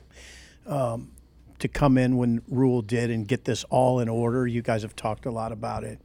[0.65, 1.11] Um,
[1.59, 4.45] to come in when Rhule did and get this all in order.
[4.45, 5.99] You guys have talked a lot about it.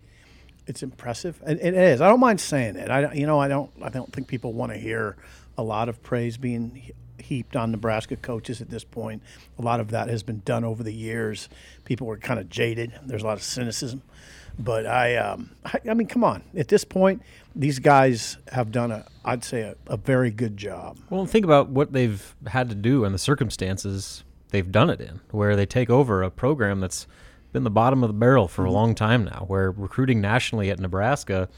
[0.66, 2.00] It's impressive, and it is.
[2.00, 2.88] I don't mind saying it.
[2.88, 3.70] I, you know, I don't.
[3.82, 5.16] I don't think people want to hear
[5.58, 9.22] a lot of praise being heaped on Nebraska coaches at this point.
[9.58, 11.48] A lot of that has been done over the years.
[11.84, 12.92] People were kind of jaded.
[13.04, 14.02] There's a lot of cynicism.
[14.58, 16.42] But I, um, I, I mean, come on.
[16.56, 17.22] At this point,
[17.54, 20.98] these guys have done a, I'd say, a, a very good job.
[21.10, 25.20] Well, think about what they've had to do and the circumstances they've done it in,
[25.30, 27.06] where they take over a program that's
[27.52, 30.78] been the bottom of the barrel for a long time now, where recruiting nationally at
[30.78, 31.48] Nebraska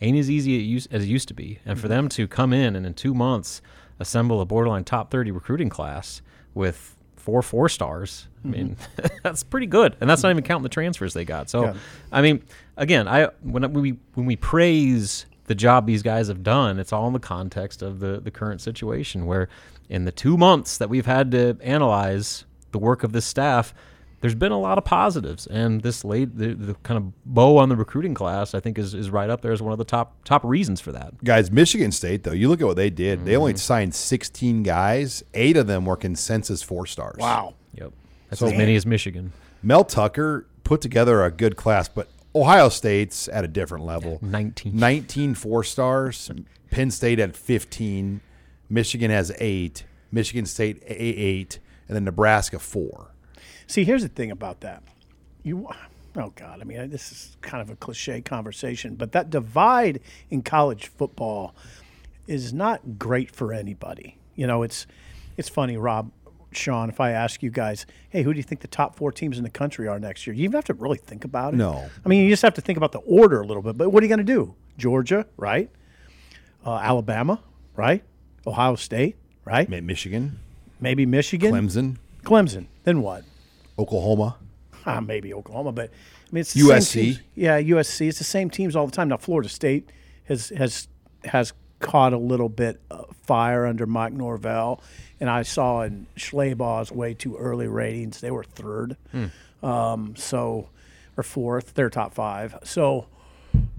[0.00, 1.58] ain't as easy as it used, as it used to be.
[1.64, 3.60] And for them to come in and in two months
[3.98, 6.22] assemble a borderline top 30 recruiting class
[6.54, 6.96] with
[7.30, 9.16] four four stars, I mean, mm-hmm.
[9.22, 9.96] that's pretty good.
[10.00, 11.48] And that's not even counting the transfers they got.
[11.48, 11.74] So, Yeah.
[12.10, 12.42] I mean,
[12.76, 17.06] again, I when we when we praise the job these guys have done, it's all
[17.06, 19.48] in the context of the the current situation where
[19.88, 23.74] in the 2 months that we've had to analyze the work of this staff,
[24.20, 27.68] there's been a lot of positives and this late the, the kind of bow on
[27.68, 30.24] the recruiting class I think is, is right up there as one of the top
[30.24, 31.22] top reasons for that.
[31.24, 33.24] Guys, Michigan State though, you look at what they did.
[33.24, 33.40] They Mm-hmm.
[33.40, 35.22] only signed 16 guys.
[35.34, 37.16] Eight of them were consensus four stars.
[37.18, 37.54] Wow.
[37.74, 37.92] Yep.
[38.28, 39.32] That's as many as Michigan.
[39.62, 44.18] Mel Tucker put together a good class, but Ohio State's at a different level.
[44.22, 44.76] 19.
[44.76, 46.30] 19 four stars.
[46.70, 48.20] Penn State at 15.
[48.68, 49.84] Michigan has eight.
[50.12, 51.58] Michigan State a- eight,
[51.88, 53.09] and then Nebraska four.
[53.70, 54.82] See, here's the thing about that.
[55.44, 55.68] You,
[56.16, 60.42] oh God, I mean, this is kind of a cliche conversation, but that divide in
[60.42, 61.54] college football
[62.26, 64.16] is not great for anybody.
[64.34, 64.88] You know, it's
[65.36, 66.10] it's funny, Rob,
[66.50, 66.88] Sean.
[66.88, 69.44] If I ask you guys, hey, who do you think the top four teams in
[69.44, 70.34] the country are next year?
[70.34, 71.58] You even have to really think about it.
[71.58, 71.88] No.
[72.04, 73.78] I mean, you just have to think about the order a little bit.
[73.78, 74.56] But what are you going to do?
[74.78, 75.70] Georgia, right?
[76.66, 77.40] Uh, Alabama,
[77.76, 78.02] right?
[78.44, 79.14] Ohio State,
[79.44, 79.68] right?
[79.68, 80.40] Michigan,
[80.80, 82.66] Maybe Michigan, Clemson, Clemson.
[82.82, 83.22] Then what?
[83.80, 84.36] Oklahoma.
[84.86, 86.92] Ah, maybe Oklahoma, but I mean it's the same USC.
[86.92, 87.20] teams.
[87.34, 88.08] Yeah, USC.
[88.08, 89.08] It's the same teams all the time.
[89.08, 89.90] Now Florida State
[90.24, 90.88] has has
[91.24, 94.82] has caught a little bit of fire under Mike Norvell,
[95.18, 98.96] and I saw in Schlabach's way too early ratings they were third,
[99.62, 100.68] um, so
[101.16, 101.74] or fourth.
[101.74, 102.56] They're top five.
[102.64, 103.06] So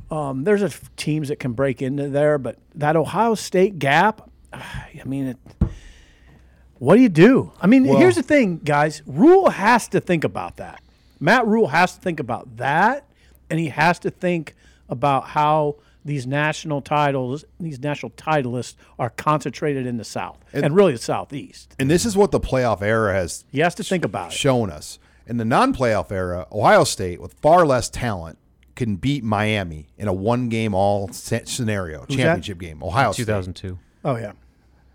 [0.10, 4.30] um, there's a f- teams that can break into there, but that Ohio State gap.
[4.54, 5.38] I mean it.
[6.82, 7.52] What do you do?
[7.62, 9.04] I mean, Well- here's the thing, guys.
[9.06, 10.82] Rhule has to think about that.
[11.20, 13.04] Matt Rhule has to think about that,
[13.52, 14.56] and he has to think
[14.90, 20.94] about how these national titles, these national titleists, are concentrated in the South and, really
[20.94, 21.76] the Southeast.
[21.78, 24.34] And this is what the playoff era has He has to think about it.
[24.34, 24.98] shown us.
[25.28, 28.40] In the non-playoff era, Ohio State, with far less talent,
[28.76, 32.24] can beat Miami in a one-game all scenario Who's that?
[32.24, 32.82] championship game.
[32.82, 33.26] Ohio State.
[33.28, 33.78] 2002.
[34.04, 34.32] Oh yeah,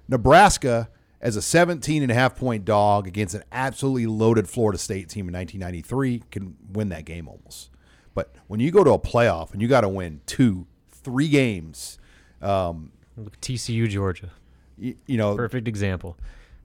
[0.09, 0.89] Nebraska
[1.27, 5.27] as a 17 and a half point dog against an absolutely loaded Florida State team
[5.29, 7.70] in 1993 can win that game almost.
[8.14, 11.99] But when you go to a playoff and you got to win two, three games,
[12.41, 14.31] um, Look, TCU Georgia.
[14.79, 16.16] you, you know, Perfect example.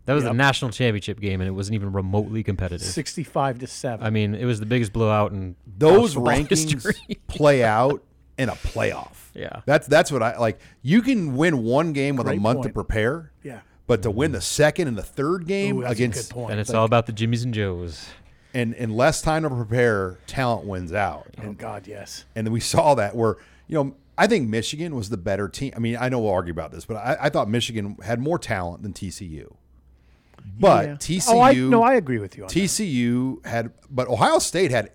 [0.06, 0.34] That was Yep.
[0.34, 2.86] the national championship game, and it wasn't even remotely competitive.
[2.86, 4.06] sixty-five to seven.
[4.06, 7.20] I mean, it was the biggest blowout in those college football rankings history.
[7.28, 8.04] play out
[8.38, 9.30] in a playoff.
[9.34, 9.62] Yeah.
[9.66, 10.60] That's that's what I like.
[10.82, 13.32] You can win one game with a Great month to prepare.
[13.44, 13.62] Yeah.
[13.92, 16.86] But to win the second and the third game Ooh, against good and it's all
[16.86, 18.08] about the Jimmies and Joes.
[18.54, 21.28] and in less time to prepare, talent wins out.
[21.44, 22.24] oh God, yes.
[22.34, 23.36] And then we saw that where,
[23.68, 25.74] you know, I think Michigan was the better team.
[25.76, 28.40] I mean, I know we'll argue about this, but I, I thought Michigan had more
[28.40, 29.56] talent than TCU.
[30.58, 30.94] But Yeah.
[30.94, 32.56] TCU, Oh, I, no, I agree with you on that.
[32.56, 34.94] TCU had, but Ohio State had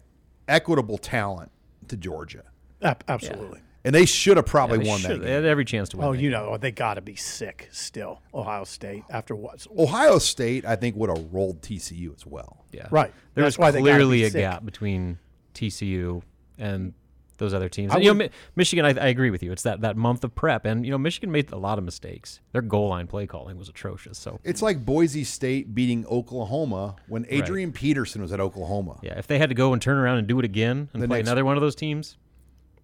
[0.48, 1.50] equitable talent
[1.88, 2.44] to Georgia,
[2.80, 3.60] Ab- absolutely.
[3.86, 5.18] And they should have probably Yeah, won should- that.
[5.20, 5.34] They Game.
[5.36, 6.06] had every chance to win.
[6.06, 6.38] Oh, that you game.
[6.40, 8.20] know, they got to be sick still.
[8.34, 9.66] Ohio State after what?
[9.78, 12.64] Ohio State, I think, would have rolled TCU as well.
[12.72, 12.88] Yeah.
[12.90, 13.12] Right.
[13.34, 14.40] There That's was why they clearly be a sick.
[14.40, 15.18] gap between
[15.54, 16.22] TCU
[16.58, 16.92] and
[17.38, 17.92] those other teams.
[17.92, 19.52] And, you know, Mi- Michigan, I, I agree with you.
[19.52, 22.40] It's that, that month of prep, and you know, Michigan made a lot of mistakes.
[22.52, 24.16] Their goal line play calling was atrocious.
[24.18, 28.98] So It's like Boise State beating Oklahoma when Adrian Peterson was at Oklahoma.
[29.02, 31.08] yeah, if they had to go and turn around and do it again and The
[31.08, 32.16] play next- another one of those teams,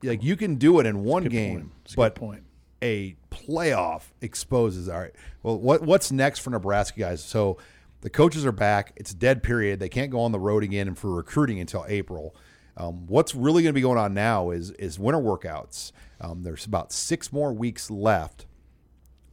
[0.03, 1.73] like you can do it in one game.
[1.91, 2.45] A but point.
[2.83, 4.89] a playoff exposes.
[4.89, 5.15] All right.
[5.43, 7.23] Well, what what's next for Nebraska guys?
[7.23, 7.59] So
[8.03, 8.93] the coaches are back.
[8.97, 9.79] It's dead period.
[9.81, 12.35] They can't go on the road again and for recruiting until April.
[12.77, 15.93] Um, what's really going to be going on now is is winter workouts.
[16.21, 18.47] Um, there's about six more weeks left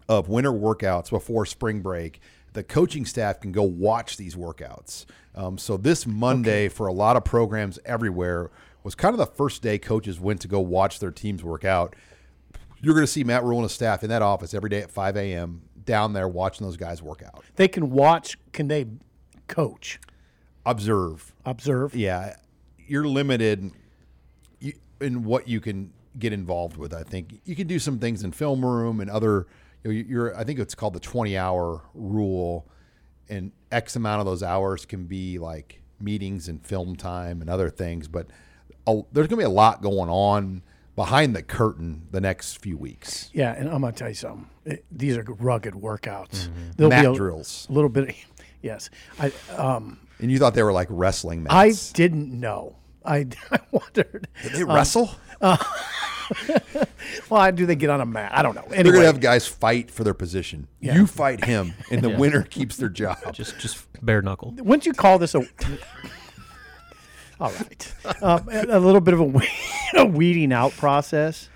[0.07, 2.19] of winter workouts before spring break.
[2.53, 5.05] The coaching staff can go watch these workouts.
[5.35, 8.49] Um, so this Monday, for a lot of programs everywhere,
[8.83, 11.95] was kind of the first day coaches went to go watch their teams work out.
[12.81, 14.89] You're going to see Matt Rhule and his staff in that office every day at
[14.89, 15.63] 5 a.m.
[15.83, 17.43] down there watching those guys work out.
[17.55, 18.37] They can watch.
[18.53, 18.85] Can they
[19.47, 19.99] coach?
[20.65, 21.33] Observe.
[21.45, 21.93] Observe.
[21.95, 22.35] Yeah,
[22.77, 23.71] you're limited
[25.01, 26.93] in what you can get involved with.
[26.93, 29.47] I think you can do some things in film room and other.
[29.83, 30.37] You know, you're.
[30.37, 32.67] I think it's called the 20 hour rule,
[33.29, 37.69] and X amount of those hours can be like meetings and film time and other
[37.69, 38.07] things.
[38.07, 38.27] But
[38.89, 40.61] a, there's going to be a lot going on
[40.95, 43.29] behind the curtain the next few weeks.
[43.33, 44.47] Yeah, and I'm gonna tell you something.
[44.65, 46.47] It- these are rugged workouts.
[46.49, 46.75] Mhm.
[46.75, 47.67] There'll Mat be a drills.
[47.69, 48.15] little bit.
[48.61, 51.91] Yes, I um, And you thought they were like wrestling matches.
[51.93, 52.75] I didn't know
[53.05, 54.27] I, I wondered.
[54.43, 55.09] Did they um, wrestle?
[55.41, 55.55] Uh,
[57.29, 58.31] well, do they get on a mat?
[58.35, 58.61] I don't know.
[58.63, 60.67] Anyway, They're gonna have guys fight for their position.
[60.79, 60.95] Yeah.
[60.95, 62.17] You fight him, and the Yeah.
[62.17, 63.17] winner keeps their job.
[63.33, 64.51] Just just bare knuckle.
[64.57, 65.41] wouldn't you call this a?
[67.39, 69.47] All right, um, a a little bit of a, we-
[69.95, 71.47] a weeding out process.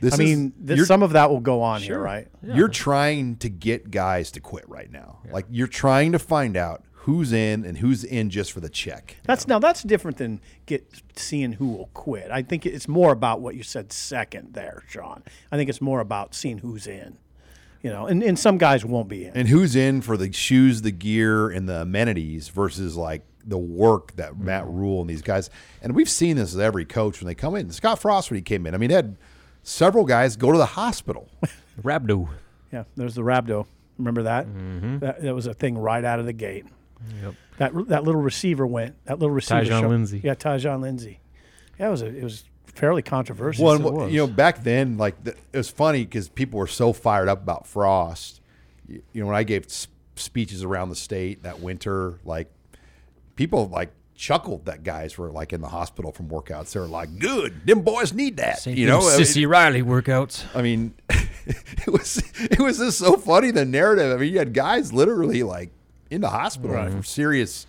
[0.00, 2.28] This I is- mean, this, some of that will go on here, right?
[2.42, 5.18] You're trying to get guys to quit right now.
[5.30, 9.16] Like you're trying to find out who's in and who's in just for the check.
[9.24, 12.30] That's now that's different than get seeing who will quit.
[12.30, 15.22] I think it's more about what you said second there, Sean.
[15.50, 17.18] I think it's more about seeing who's in.
[17.82, 19.36] You know, and, and some guys won't be in.
[19.36, 24.14] And who's in for the shoes, the gear, and the amenities versus like the work
[24.16, 25.50] that Matt Rhule and these guys.
[25.82, 27.70] And we've seen this with every coach when they come in.
[27.70, 28.74] Scott Frost when he came in.
[28.74, 29.16] I mean, he had
[29.62, 31.28] several guys go to the hospital.
[31.82, 32.28] rhabdo.
[32.72, 33.66] Yeah, there's the rhabdo.
[33.98, 34.46] Remember that?
[34.46, 34.98] Mm-hmm.
[34.98, 36.64] That that was a thing right out of the gate.
[37.22, 37.34] Yep.
[37.58, 38.96] That that little receiver went.
[39.04, 39.60] That little receiver.
[39.62, 40.20] Tyjon showed- Lindsey.
[40.24, 41.20] Yeah, Tyjon Lindsey.
[41.78, 43.64] Yeah, it was a, it was fairly controversial.
[43.64, 46.66] Well, and what- you know, back then, like the, it was funny because people were
[46.66, 48.40] so fired up about Frost.
[48.88, 49.86] You, you know, when I gave s-
[50.16, 52.50] speeches around the state that winter, like
[53.36, 56.72] people like chuckled that guys were like in the hospital from workouts.
[56.72, 59.48] They were like, "Good, them boys need that." Same you know, with I mean- Sissy
[59.48, 60.44] Riley workouts.
[60.54, 64.12] I mean, it was it was just so funny the narrative.
[64.12, 65.70] I mean, you had guys literally like
[66.10, 66.92] in the hospital Right.
[66.92, 67.66] for serious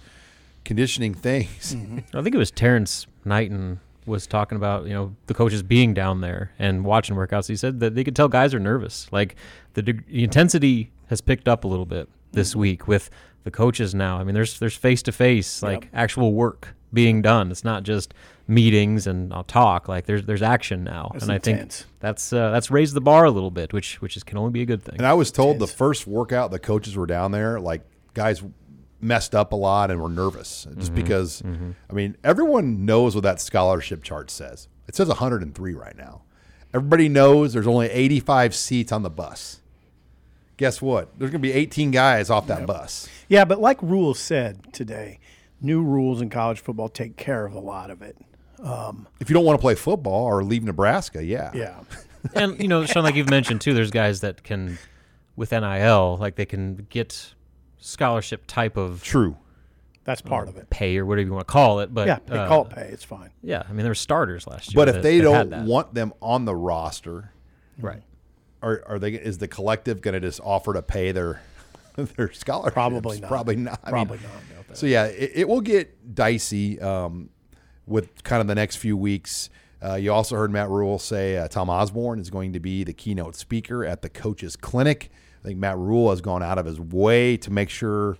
[0.63, 1.75] conditioning things.
[1.75, 2.17] Mm-hmm.
[2.17, 6.21] I think it was Terrance Knighton was talking about you know the coaches being down
[6.21, 7.47] there and watching workouts.
[7.47, 9.07] He said that they could tell guys are nervous.
[9.11, 9.35] Like
[9.73, 12.59] the, the intensity has picked up a little bit this mm-hmm.
[12.59, 13.09] week with
[13.45, 14.17] the coaches now.
[14.19, 17.49] I mean, there's there's face to face like actual work being done.
[17.51, 18.13] It's not just
[18.47, 19.87] meetings and I'll talk.
[19.87, 23.23] Like there's there's action now, That's and I think that's uh, that's raised the bar
[23.25, 24.95] a little bit, which which is can only be a good thing.
[24.97, 27.81] And I was told the first workout the coaches were down there, like
[28.13, 28.43] guys
[29.01, 31.41] messed up a lot and were nervous just Mhm, because.
[31.43, 31.75] mhm.
[31.89, 34.67] I mean, everyone knows what that scholarship chart says.
[34.87, 36.23] It says 103 right now.
[36.73, 39.61] Everybody knows there's only 85 seats on the bus.
[40.57, 41.09] Guess what?
[41.17, 43.09] There's going to be 18 guys off that bus.
[43.27, 45.19] Yeah, but like rules said today,
[45.61, 48.17] new rules in college football take care of a lot of it.
[48.63, 51.51] Um, If you don't want to play football or leave Nebraska, yeah.
[51.53, 51.79] Yeah.
[52.35, 54.77] and you know, Sean, like you've mentioned too, there's guys that can,
[55.35, 57.33] with NIL, like they can get
[57.77, 59.37] scholarship type of true.
[60.05, 60.69] That's part of it.
[60.69, 62.89] Pay or whatever you want to call it, but Yeah, they uh, call it pay,
[62.91, 63.31] it's fine.
[63.41, 64.75] Yeah, I mean there were starters last year.
[64.75, 67.31] But if that- they that don't want them on the roster,
[67.79, 68.03] right?
[68.65, 69.13] Are, are they?
[69.13, 71.41] Is the collective going to just offer to pay their
[71.95, 72.73] their scholarships?
[72.73, 73.29] Probably not.
[73.29, 73.79] Probably not.
[73.83, 74.27] I Probably mean,
[74.67, 74.77] not.
[74.77, 77.29] So yeah, it, it will get dicey um,
[77.85, 79.49] with kind of the next few weeks.
[79.83, 82.93] Uh, you also heard Matt Rhule say uh, Tom Osborne is going to be the
[82.93, 85.11] keynote speaker at the coaches clinic.
[85.43, 88.17] I think Matt Rhule has gone out of his way to make sure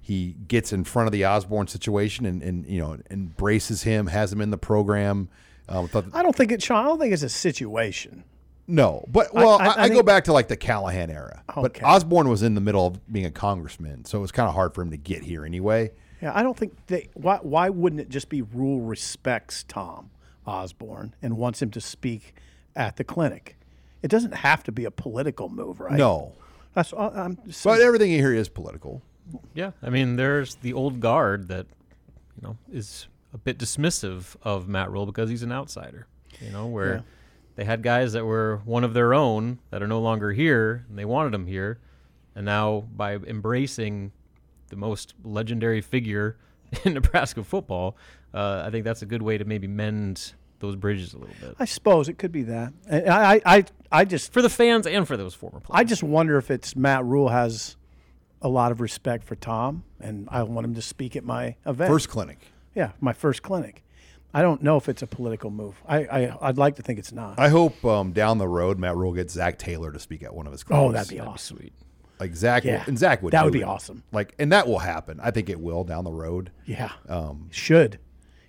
[0.00, 4.32] he gets in front of the Osborne situation and, and you know embraces him, has
[4.32, 5.28] him in the program.
[5.68, 8.24] Um, I don't think it, I don't think it's a situation.
[8.70, 11.42] No, but well, I, I- I I, go back to like the Callahan era.
[11.54, 14.54] But Osborne was in the middle of being a congressman, so it was kind of
[14.54, 15.90] hard for him to get here anyway.
[16.22, 17.08] Yeah, I don't think they.
[17.14, 17.38] Why?
[17.42, 20.10] Why wouldn't it just be Rhule respects Tom
[20.46, 22.34] Osborne and wants him to speak
[22.76, 23.56] at the clinic?
[24.02, 25.98] It doesn't have to be a political move, right?
[25.98, 26.32] No,
[26.74, 26.92] That's.
[26.92, 27.38] I- I'm.
[27.46, 29.02] just but everything you hear is political.
[29.54, 31.66] Yeah, I mean, there's the old guard that
[32.36, 36.06] you know is a bit dismissive of Matt Rhule because he's an outsider.
[36.40, 37.00] You know, where Yeah.
[37.60, 40.98] They had guys that were one of their own that are no longer here, and
[40.98, 41.78] they wanted them here,
[42.34, 44.12] and now by embracing
[44.68, 46.38] the most legendary figure
[46.86, 47.98] in Nebraska football,
[48.32, 51.54] uh, I think that's a good way to maybe mend those bridges a little bit
[51.58, 52.72] I suppose it could be that.
[52.90, 55.78] I, I, I, I just for the fans and for those former players.
[55.78, 57.76] I just wonder if it's Matt Rhule has
[58.40, 61.90] a lot of respect for Tom, and I want him to speak at my event.
[61.90, 62.38] First clinic.
[62.74, 63.84] Yeah, my first clinic.
[64.32, 65.74] I don't know if it's a political move.
[65.88, 67.38] I, I I'd like to think it's not.
[67.38, 70.46] I hope um, down the road Matt Rhule gets Zac Taylor to speak at one
[70.46, 70.88] of his clinics.
[70.88, 71.56] Oh, that'd be awesome.
[71.58, 71.72] sweet.
[72.20, 73.32] Like Zac, Yeah, and Zac would.
[73.32, 73.64] that would be it.
[73.64, 74.02] awesome.
[74.12, 75.18] Like, and that will happen.
[75.22, 76.50] I think it will down the road.
[76.66, 77.98] Yeah, Um, should.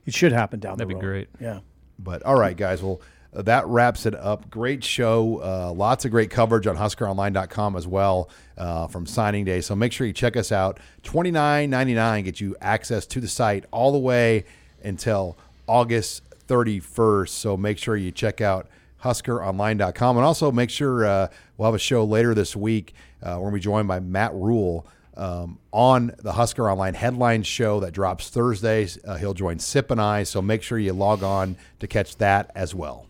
[0.06, 1.30] It should happen down That'd the be great.
[1.40, 1.60] Yeah.
[1.98, 2.84] But all right, guys.
[2.84, 3.00] Well,
[3.34, 4.50] uh, that wraps it up.
[4.50, 5.38] Great show.
[5.42, 9.62] Uh, lots of great coverage on HuskerOnline.com as well uh, from signing day.
[9.62, 10.80] So make sure you check us out.
[11.04, 14.44] Twenty nine ninety nine gets you access to the site all the way
[14.84, 15.38] until
[15.72, 17.40] August thirty first.
[17.40, 18.68] So make sure you check out
[19.04, 22.94] HuskerOnline.com and also make sure uh, we'll have a show later this week.
[23.24, 27.92] Uh, to be joined by Matt Rhule um, on the Husker Online headline show that
[27.94, 28.98] drops Thursdays.
[29.06, 32.52] Uh, he'll join Sip and I, so make sure you log on to catch that
[32.56, 33.06] as well.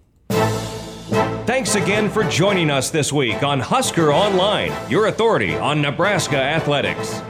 [1.47, 7.21] Thanks again for joining us this week on Husker Online, your authority on Nebraska athletics.